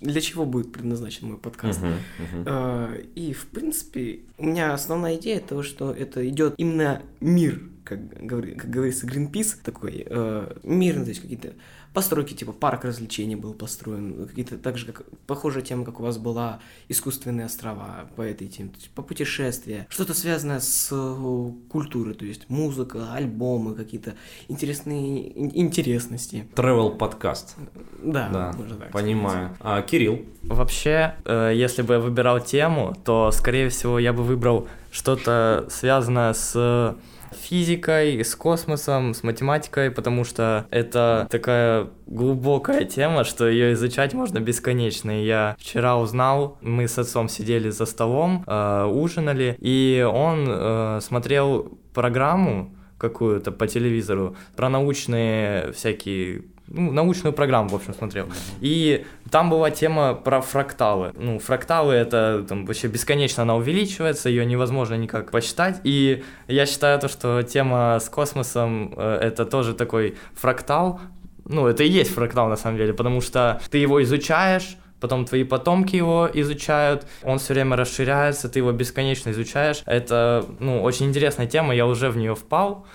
для 0.00 0.20
чего 0.20 0.44
будет 0.44 0.72
предназначен 0.72 1.28
мой 1.28 1.38
подкаст. 1.38 1.80
Uh-huh, 1.80 2.44
uh-huh. 2.44 3.10
И, 3.14 3.32
в 3.32 3.46
принципе, 3.46 4.20
у 4.38 4.46
меня 4.46 4.72
основная 4.72 5.16
идея 5.16 5.40
того, 5.40 5.62
что 5.62 5.92
это 5.92 6.26
идет 6.28 6.54
именно 6.56 7.02
мир, 7.20 7.60
как, 7.84 8.08
говори, 8.24 8.54
как 8.54 8.70
говорится, 8.70 9.06
Greenpeace 9.06 9.56
такой, 9.64 10.04
э, 10.06 10.54
мирный, 10.62 11.04
то 11.04 11.10
есть 11.10 11.20
какие-то 11.20 11.54
постройки, 11.92 12.34
типа 12.34 12.52
парк 12.52 12.84
развлечений 12.84 13.36
был 13.36 13.54
построен, 13.54 14.26
какие-то 14.26 14.58
так 14.58 14.78
же, 14.78 14.86
как 14.86 15.04
похожая 15.26 15.62
тема, 15.62 15.84
как 15.84 16.00
у 16.00 16.02
вас 16.02 16.18
была, 16.18 16.60
искусственные 16.88 17.46
острова 17.46 18.08
по 18.16 18.22
этой 18.22 18.48
теме, 18.48 18.70
по 18.94 19.02
путешествия, 19.02 19.86
что-то 19.90 20.14
связанное 20.14 20.60
с 20.60 20.88
э, 20.92 21.50
культурой, 21.68 22.14
то 22.14 22.24
есть 22.24 22.48
музыка, 22.48 23.12
альбомы, 23.14 23.74
какие-то 23.74 24.14
интересные 24.48 25.58
интересности. 25.58 26.46
Travel 26.54 26.96
подкаст. 26.96 27.56
Да, 28.02 28.28
да 28.28 28.52
можно 28.56 28.76
так 28.76 28.92
понимаю. 28.92 29.56
А, 29.60 29.82
Кирилл? 29.82 30.24
Вообще, 30.42 31.16
э, 31.24 31.52
если 31.54 31.82
бы 31.82 31.94
я 31.94 32.00
выбирал 32.00 32.40
тему, 32.40 32.96
то, 33.04 33.30
скорее 33.32 33.68
всего, 33.68 33.98
я 33.98 34.12
бы 34.12 34.22
выбрал 34.22 34.68
что-то 34.90 35.66
связанное 35.70 36.32
с 36.32 36.96
физикой, 37.32 38.24
с 38.24 38.34
космосом, 38.34 39.14
с 39.14 39.22
математикой, 39.22 39.90
потому 39.90 40.24
что 40.24 40.66
это 40.70 41.26
такая 41.30 41.88
глубокая 42.06 42.84
тема, 42.84 43.24
что 43.24 43.48
ее 43.48 43.72
изучать 43.74 44.14
можно 44.14 44.40
бесконечно. 44.40 45.22
И 45.22 45.26
я 45.26 45.56
вчера 45.58 45.98
узнал, 45.98 46.58
мы 46.60 46.88
с 46.88 46.98
отцом 46.98 47.28
сидели 47.28 47.70
за 47.70 47.86
столом, 47.86 48.44
э, 48.46 48.84
ужинали, 48.84 49.56
и 49.60 50.06
он 50.10 50.46
э, 50.48 51.00
смотрел 51.02 51.78
программу 51.94 52.74
какую-то 52.98 53.50
по 53.50 53.66
телевизору 53.66 54.36
про 54.56 54.68
научные 54.68 55.72
всякие 55.72 56.44
ну, 56.70 56.92
научную 56.92 57.32
программу, 57.32 57.68
в 57.68 57.74
общем, 57.74 57.94
смотрел. 57.94 58.26
И 58.60 59.04
там 59.30 59.50
была 59.50 59.70
тема 59.70 60.14
про 60.14 60.40
фракталы. 60.40 61.12
Ну, 61.16 61.38
фракталы 61.38 61.94
это 61.94 62.44
там 62.48 62.64
вообще 62.64 62.86
бесконечно 62.86 63.42
она 63.42 63.56
увеличивается, 63.56 64.28
ее 64.28 64.46
невозможно 64.46 64.94
никак 64.94 65.30
посчитать. 65.30 65.80
И 65.84 66.22
я 66.46 66.66
считаю 66.66 66.98
то, 67.00 67.08
что 67.08 67.42
тема 67.42 67.98
с 68.00 68.08
космосом 68.08 68.94
э, 68.96 69.18
это 69.20 69.44
тоже 69.44 69.74
такой 69.74 70.16
фрактал. 70.34 71.00
Ну, 71.44 71.66
это 71.66 71.82
и 71.82 71.88
есть 71.88 72.12
фрактал 72.12 72.48
на 72.48 72.56
самом 72.56 72.76
деле, 72.76 72.94
потому 72.94 73.20
что 73.20 73.60
ты 73.70 73.78
его 73.78 74.00
изучаешь, 74.04 74.76
потом 75.00 75.24
твои 75.24 75.42
потомки 75.42 75.96
его 75.96 76.28
изучают, 76.32 77.06
он 77.24 77.38
все 77.38 77.54
время 77.54 77.76
расширяется, 77.76 78.48
ты 78.48 78.60
его 78.60 78.70
бесконечно 78.70 79.30
изучаешь. 79.30 79.82
Это, 79.86 80.46
ну, 80.60 80.82
очень 80.82 81.06
интересная 81.06 81.46
тема, 81.46 81.74
я 81.74 81.86
уже 81.86 82.10
в 82.10 82.16
нее 82.16 82.34
впал, 82.34 82.86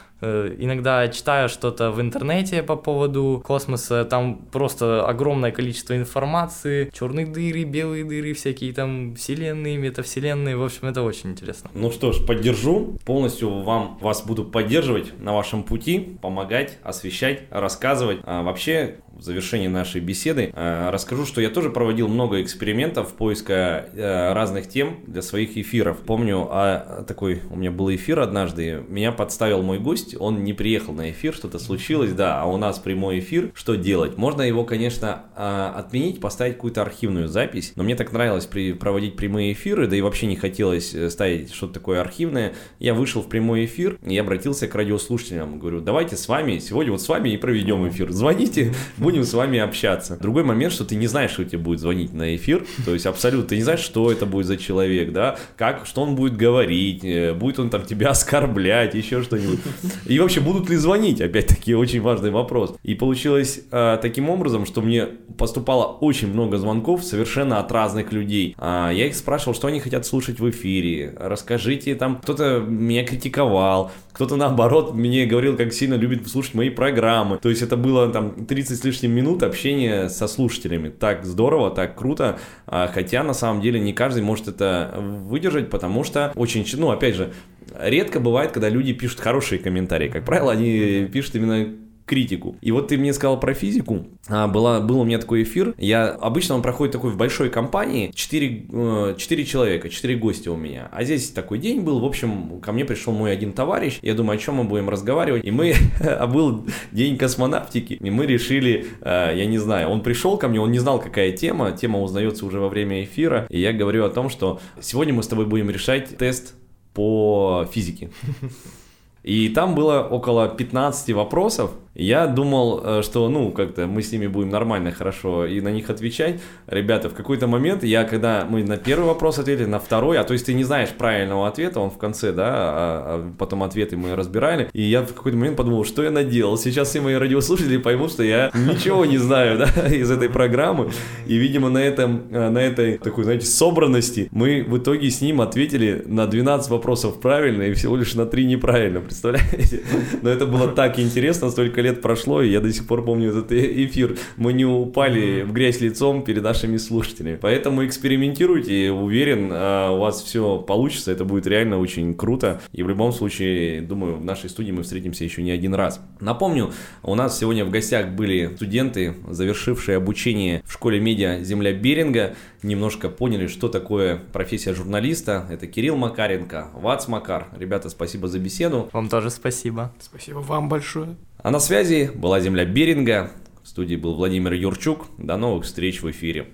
иногда 0.58 1.08
читаю 1.08 1.50
что-то 1.50 1.92
в 1.92 2.02
интернете 2.02 2.64
по 2.64 2.76
поводу 2.76 3.42
космоса, 3.46 4.06
там 4.06 4.38
просто 4.52 5.06
огромное 5.06 5.52
количество 5.52 5.96
информации, 5.96 6.90
черные 6.94 7.26
дыры, 7.26 7.64
белые 7.64 8.04
дыры, 8.04 8.34
всякие 8.34 8.74
там 8.74 9.16
вселенные, 9.16 9.78
метавселенные, 9.78 10.58
в 10.58 10.64
общем, 10.64 10.88
это 10.88 11.02
очень 11.04 11.32
интересно. 11.32 11.70
Ну 11.74 11.92
что 11.92 12.12
ж, 12.12 12.26
поддержу, 12.26 12.98
полностью 13.06 13.62
вам, 13.62 13.98
вас 14.02 14.24
буду 14.26 14.46
поддерживать 14.46 15.18
на 15.20 15.34
вашем 15.34 15.64
пути, 15.64 16.18
помогать, 16.22 16.78
освещать, 16.84 17.44
рассказывать. 17.50 18.20
А 18.24 18.44
вообще, 18.44 18.98
в 19.16 19.22
завершении 19.22 19.68
нашей 19.68 20.02
беседы 20.02 20.52
э, 20.54 20.90
расскажу, 20.90 21.26
что 21.26 21.42
я 21.42 21.50
тоже 21.50 21.70
проводил 21.70 22.08
много 22.08 22.42
экспериментов 22.42 23.14
поиска 23.14 23.90
э, 23.94 24.34
разных 24.34 24.68
тем 24.68 24.98
для 25.08 25.22
своих 25.22 25.58
эфиров. 25.58 26.00
Помню, 26.00 26.48
а, 26.50 27.04
такой 27.08 27.42
у 27.50 27.56
меня 27.56 27.72
был 27.72 27.94
эфир 27.94 28.20
однажды, 28.20 28.84
меня 28.88 29.12
подставил 29.12 29.62
мой 29.62 29.80
гость, 29.80 30.16
он 30.20 30.44
не 30.44 30.54
приехал 30.54 30.94
на 30.94 31.12
эфир, 31.12 31.34
что-то 31.34 31.60
случилось, 31.60 32.12
да, 32.12 32.42
а 32.42 32.46
у 32.46 32.58
нас 32.58 32.80
прямой 32.80 33.20
эфир, 33.20 33.52
что 33.54 33.76
делать? 33.76 34.18
Можно 34.18 34.42
его, 34.42 34.66
конечно, 34.66 35.24
э, 35.36 35.72
отменить, 35.76 36.20
поставить 36.20 36.56
какую-то 36.56 36.82
архивную 36.82 37.28
запись, 37.28 37.74
но 37.76 37.84
мне 37.84 37.96
так 37.96 38.12
нравилось 38.12 38.46
при, 38.46 38.74
проводить 38.74 39.16
прямые 39.16 39.54
эфиры, 39.54 39.88
да 39.88 39.96
и 39.96 40.02
вообще 40.02 40.28
не 40.28 40.36
хотелось 40.36 40.96
ставить 41.12 41.54
что-то 41.54 41.76
такое 41.76 42.02
архивное. 42.02 42.54
Я 42.80 42.94
вышел 42.94 43.22
в 43.22 43.30
прямой 43.30 43.66
эфир 43.66 43.98
и 44.06 44.18
обратился 44.18 44.68
к 44.68 44.76
радиослушателям, 44.76 45.60
говорю, 45.60 45.82
давайте 45.82 46.18
с 46.18 46.28
вами, 46.28 46.60
сегодня 46.60 46.92
вот 46.92 47.02
с 47.02 47.08
вами 47.08 47.30
и 47.30 47.38
проведем 47.38 47.88
эфир, 47.88 48.12
звоните, 48.12 48.74
будем 49.06 49.24
с 49.24 49.36
вами 49.36 49.60
общаться. 49.60 50.18
Другой 50.20 50.44
момент, 50.44 50.74
что 50.74 50.84
ты 50.84 50.96
не 50.96 51.06
знаешь, 51.06 51.30
что 51.30 51.46
тебе 51.46 51.60
будет 51.60 51.80
звонить 51.80 52.12
на 52.12 52.36
эфир, 52.36 52.66
то 52.86 52.92
есть 52.92 53.06
абсолютно 53.06 53.50
ты 53.50 53.58
не 53.58 53.62
знаешь, 53.62 53.82
что 53.82 54.12
это 54.12 54.26
будет 54.26 54.48
за 54.48 54.58
человек, 54.58 55.12
да, 55.12 55.38
как, 55.58 55.86
что 55.86 56.02
он 56.02 56.16
будет 56.16 56.36
говорить, 56.36 57.04
э, 57.04 57.36
будет 57.36 57.60
он 57.60 57.70
там 57.70 57.84
тебя 57.84 58.10
оскорблять, 58.10 58.96
еще 58.96 59.22
что-нибудь. 59.22 59.60
И 60.08 60.18
вообще, 60.18 60.42
будут 60.42 60.72
ли 60.72 60.76
звонить, 60.76 61.22
опять-таки, 61.22 61.76
очень 61.76 62.02
важный 62.02 62.32
вопрос. 62.32 62.74
И 62.82 62.96
получилось 62.96 63.62
э, 63.72 64.00
таким 64.02 64.28
образом, 64.28 64.66
что 64.66 64.82
мне 64.82 65.06
поступало 65.38 65.86
очень 65.86 66.34
много 66.34 66.58
звонков 66.58 67.04
совершенно 67.04 67.60
от 67.60 67.72
разных 67.72 68.12
людей. 68.12 68.56
А, 68.58 68.90
я 68.90 69.06
их 69.06 69.16
спрашивал, 69.16 69.54
что 69.54 69.68
они 69.68 69.80
хотят 69.82 70.08
слушать 70.08 70.40
в 70.40 70.50
эфире, 70.50 71.14
расскажите 71.20 71.94
там, 71.94 72.16
кто-то 72.22 72.60
меня 72.60 73.06
критиковал, 73.06 73.92
кто-то 74.16 74.38
наоборот 74.38 74.94
мне 74.94 75.26
говорил, 75.26 75.58
как 75.58 75.74
сильно 75.74 75.96
любит 75.96 76.26
слушать 76.28 76.54
мои 76.54 76.70
программы. 76.70 77.38
То 77.38 77.50
есть 77.50 77.62
это 77.62 77.76
было 77.76 78.08
там 78.08 78.46
30 78.46 78.80
с 78.80 78.84
лишним 78.84 78.95
минут 79.04 79.44
общения 79.44 80.10
со 80.10 80.28
слушателями. 80.28 80.90
Так 80.90 81.26
здорово, 81.26 81.72
так 81.72 81.96
круто. 81.98 82.40
А, 82.68 82.88
хотя 82.88 83.24
на 83.24 83.34
самом 83.34 83.62
деле 83.62 83.80
не 83.80 83.94
каждый 83.94 84.24
может 84.24 84.48
это 84.48 84.94
выдержать, 84.98 85.70
потому 85.70 86.04
что 86.04 86.32
очень, 86.36 86.66
ну 86.78 86.92
опять 86.92 87.16
же, 87.16 87.34
редко 87.80 88.20
бывает, 88.20 88.52
когда 88.52 88.70
люди 88.70 88.94
пишут 88.94 89.20
хорошие 89.20 89.60
комментарии. 89.60 90.10
Как 90.10 90.26
правило, 90.26 90.52
они 90.52 91.08
пишут 91.12 91.36
именно 91.36 91.76
критику. 92.06 92.56
И 92.62 92.72
вот 92.72 92.88
ты 92.88 92.98
мне 92.98 93.14
сказал 93.14 93.40
про 93.40 93.54
физику. 93.54 94.06
А, 94.28 94.48
была, 94.48 94.80
был 94.80 95.02
у 95.02 95.04
меня 95.04 95.18
такой 95.18 95.44
эфир. 95.44 95.74
Я, 95.78 96.10
обычно 96.10 96.56
он 96.56 96.62
проходит 96.62 96.94
такой 96.94 97.12
в 97.12 97.18
большой 97.18 97.50
компании. 97.50 98.12
4, 98.14 99.16
4 99.18 99.44
э, 99.44 99.46
человека, 99.46 99.90
4 99.90 100.16
гостя 100.16 100.52
у 100.52 100.56
меня. 100.56 100.90
А 100.92 101.04
здесь 101.04 101.30
такой 101.30 101.58
день 101.58 101.82
был. 101.82 102.00
В 102.00 102.06
общем, 102.06 102.60
ко 102.62 102.72
мне 102.72 102.86
пришел 102.86 103.14
мой 103.14 103.32
один 103.32 103.54
товарищ. 103.54 104.00
Я 104.02 104.14
думаю, 104.14 104.38
о 104.38 104.40
чем 104.40 104.56
мы 104.56 104.64
будем 104.64 104.90
разговаривать. 104.90 105.44
И 105.46 105.52
мы, 105.52 105.74
а 106.00 106.28
был 106.28 106.66
день 106.92 107.18
космонавтики. 107.18 107.94
И 107.94 108.10
мы 108.12 108.26
решили, 108.26 108.86
э, 109.02 109.34
я 109.36 109.46
не 109.46 109.58
знаю, 109.58 109.90
он 109.90 110.02
пришел 110.02 110.38
ко 110.38 110.48
мне, 110.48 110.62
он 110.62 110.72
не 110.72 110.80
знал, 110.80 111.00
какая 111.00 111.32
тема. 111.32 111.72
Тема 111.72 112.02
узнается 112.02 112.46
уже 112.46 112.60
во 112.60 112.70
время 112.70 113.04
эфира. 113.04 113.48
И 113.50 113.60
я 113.60 113.74
говорю 113.74 114.06
о 114.06 114.10
том, 114.10 114.30
что 114.30 114.60
сегодня 114.80 115.14
мы 115.14 115.24
с 115.24 115.28
тобой 115.28 115.46
будем 115.46 115.70
решать 115.70 116.18
тест 116.18 116.54
по 116.94 117.68
физике. 117.72 118.10
И 119.24 119.50
там 119.50 119.74
было 119.74 120.02
около 120.02 120.48
15 120.48 121.14
вопросов, 121.14 121.72
я 121.96 122.28
думал, 122.28 122.82
э, 122.84 123.02
что, 123.04 123.30
ну, 123.30 123.52
как-то 123.52 123.88
мы 123.88 124.02
с 124.02 124.12
ними 124.12 124.28
будем 124.28 124.50
нормально, 124.50 124.92
хорошо 124.92 125.46
и 125.46 125.62
на 125.62 125.70
них 125.70 125.90
отвечать. 125.90 126.42
Ребята, 126.68 127.10
в 127.10 127.14
какой-то 127.14 127.48
момент 127.48 127.84
я, 127.84 128.04
когда 128.04 128.46
мы 128.48 128.64
на 128.64 128.78
первый 128.78 129.06
вопрос 129.06 129.40
ответили, 129.40 129.66
на 129.66 129.80
второй, 129.80 130.20
а 130.20 130.26
то 130.26 130.34
есть 130.34 130.46
ты 130.46 130.54
не 130.54 130.66
знаешь 130.66 130.90
правильного 130.90 131.48
ответа, 131.48 131.80
он 131.80 131.90
в 131.90 131.98
конце, 131.98 132.34
да, 132.34 132.48
а, 132.48 132.76
а 133.06 133.32
потом 133.38 133.64
ответы 133.64 133.96
мы 133.96 134.16
разбирали, 134.16 134.70
и 134.74 134.82
я 134.82 135.04
в 135.04 135.14
какой-то 135.14 135.38
момент 135.38 135.56
подумал, 135.56 135.86
что 135.86 136.04
я 136.04 136.12
наделал. 136.12 136.58
Сейчас 136.58 136.90
все 136.90 137.00
мои 137.00 137.16
радиослушатели 137.16 137.78
поймут, 137.78 138.12
что 138.12 138.24
я 138.24 138.52
ничего 138.54 139.06
не 139.06 139.18
знаю, 139.18 139.58
да, 139.58 139.88
из 139.94 140.12
этой 140.12 140.30
программы. 140.30 140.92
И, 141.28 141.38
видимо, 141.38 141.70
на 141.70 141.78
этом, 141.78 142.24
э, 142.30 142.50
на 142.50 142.60
этой 142.60 142.98
такой, 142.98 143.24
знаете, 143.24 143.46
собранности 143.46 144.28
мы 144.32 144.66
в 144.68 144.78
итоге 144.78 145.10
с 145.10 145.22
ним 145.22 145.40
ответили 145.40 146.04
на 146.06 146.28
12 146.28 146.70
вопросов 146.70 147.22
правильно 147.22 147.64
и 147.64 147.74
всего 147.74 147.96
лишь 147.96 148.16
на 148.16 148.26
3 148.26 148.46
неправильно, 148.46 149.00
представляете? 149.02 149.82
Но 150.22 150.30
это 150.30 150.46
было 150.46 150.68
так 150.68 151.00
интересно, 151.00 151.50
столько 151.50 151.85
лет 151.86 152.02
прошло, 152.02 152.42
и 152.42 152.50
я 152.50 152.60
до 152.60 152.72
сих 152.72 152.88
пор 152.88 153.04
помню 153.06 153.30
этот 153.30 153.52
э, 153.52 153.86
эфир. 153.86 154.18
Мы 154.38 154.54
не 154.54 154.66
упали 154.66 155.44
в 155.44 155.54
грязь 155.54 155.82
лицом 155.82 156.24
перед 156.24 156.44
нашими 156.44 156.78
слушателями. 156.78 157.38
Поэтому 157.42 157.86
экспериментируйте, 157.86 158.92
уверен, 158.92 159.50
а, 159.52 159.92
у 159.92 160.00
вас 160.00 160.22
все 160.22 160.60
получится, 160.60 161.12
это 161.12 161.26
будет 161.26 161.48
реально 161.48 161.80
очень 161.80 162.14
круто. 162.14 162.62
И 162.74 162.84
в 162.84 162.90
любом 162.90 163.12
случае, 163.12 163.82
думаю, 163.82 164.18
в 164.18 164.26
нашей 164.26 164.50
студии 164.50 164.72
мы 164.72 164.84
встретимся 164.84 165.24
еще 165.24 165.42
не 165.44 165.52
один 165.52 165.74
раз. 165.74 166.02
Напомню, 166.20 166.72
у 167.04 167.16
нас 167.16 167.40
сегодня 167.40 167.66
в 167.66 167.70
гостях 167.70 168.10
были 168.10 168.52
студенты, 168.56 169.16
завершившие 169.30 169.98
обучение 169.98 170.62
в 170.66 170.72
школе 170.74 171.00
медиа 171.00 171.44
«Земля 171.44 171.74
Беринга», 171.74 172.36
немножко 172.66 173.10
поняли, 173.10 173.48
что 173.48 173.70
такое 173.70 174.20
профессия 174.34 174.74
журналиста. 174.74 175.46
Это 175.50 175.68
Кирилл 175.68 175.96
Макаренко, 175.96 176.70
Вац 176.74 177.08
Макар. 177.08 177.48
Ребята, 177.58 177.90
спасибо 177.90 178.28
за 178.28 178.40
беседу. 178.40 178.90
Вам 178.92 179.08
тоже 179.08 179.30
спасибо. 179.30 179.94
Спасибо 180.00 180.40
вам 180.40 180.68
большое. 180.68 181.16
А 181.46 181.52
на 181.52 181.60
связи 181.60 182.10
была 182.12 182.40
земля 182.40 182.66
Беринга. 182.66 183.32
В 183.62 183.68
студии 183.68 183.96
был 183.96 184.16
Владимир 184.16 184.54
Юрчук. 184.54 185.06
До 185.20 185.38
новых 185.38 185.66
встреч 185.66 186.02
в 186.02 186.10
эфире. 186.10 186.48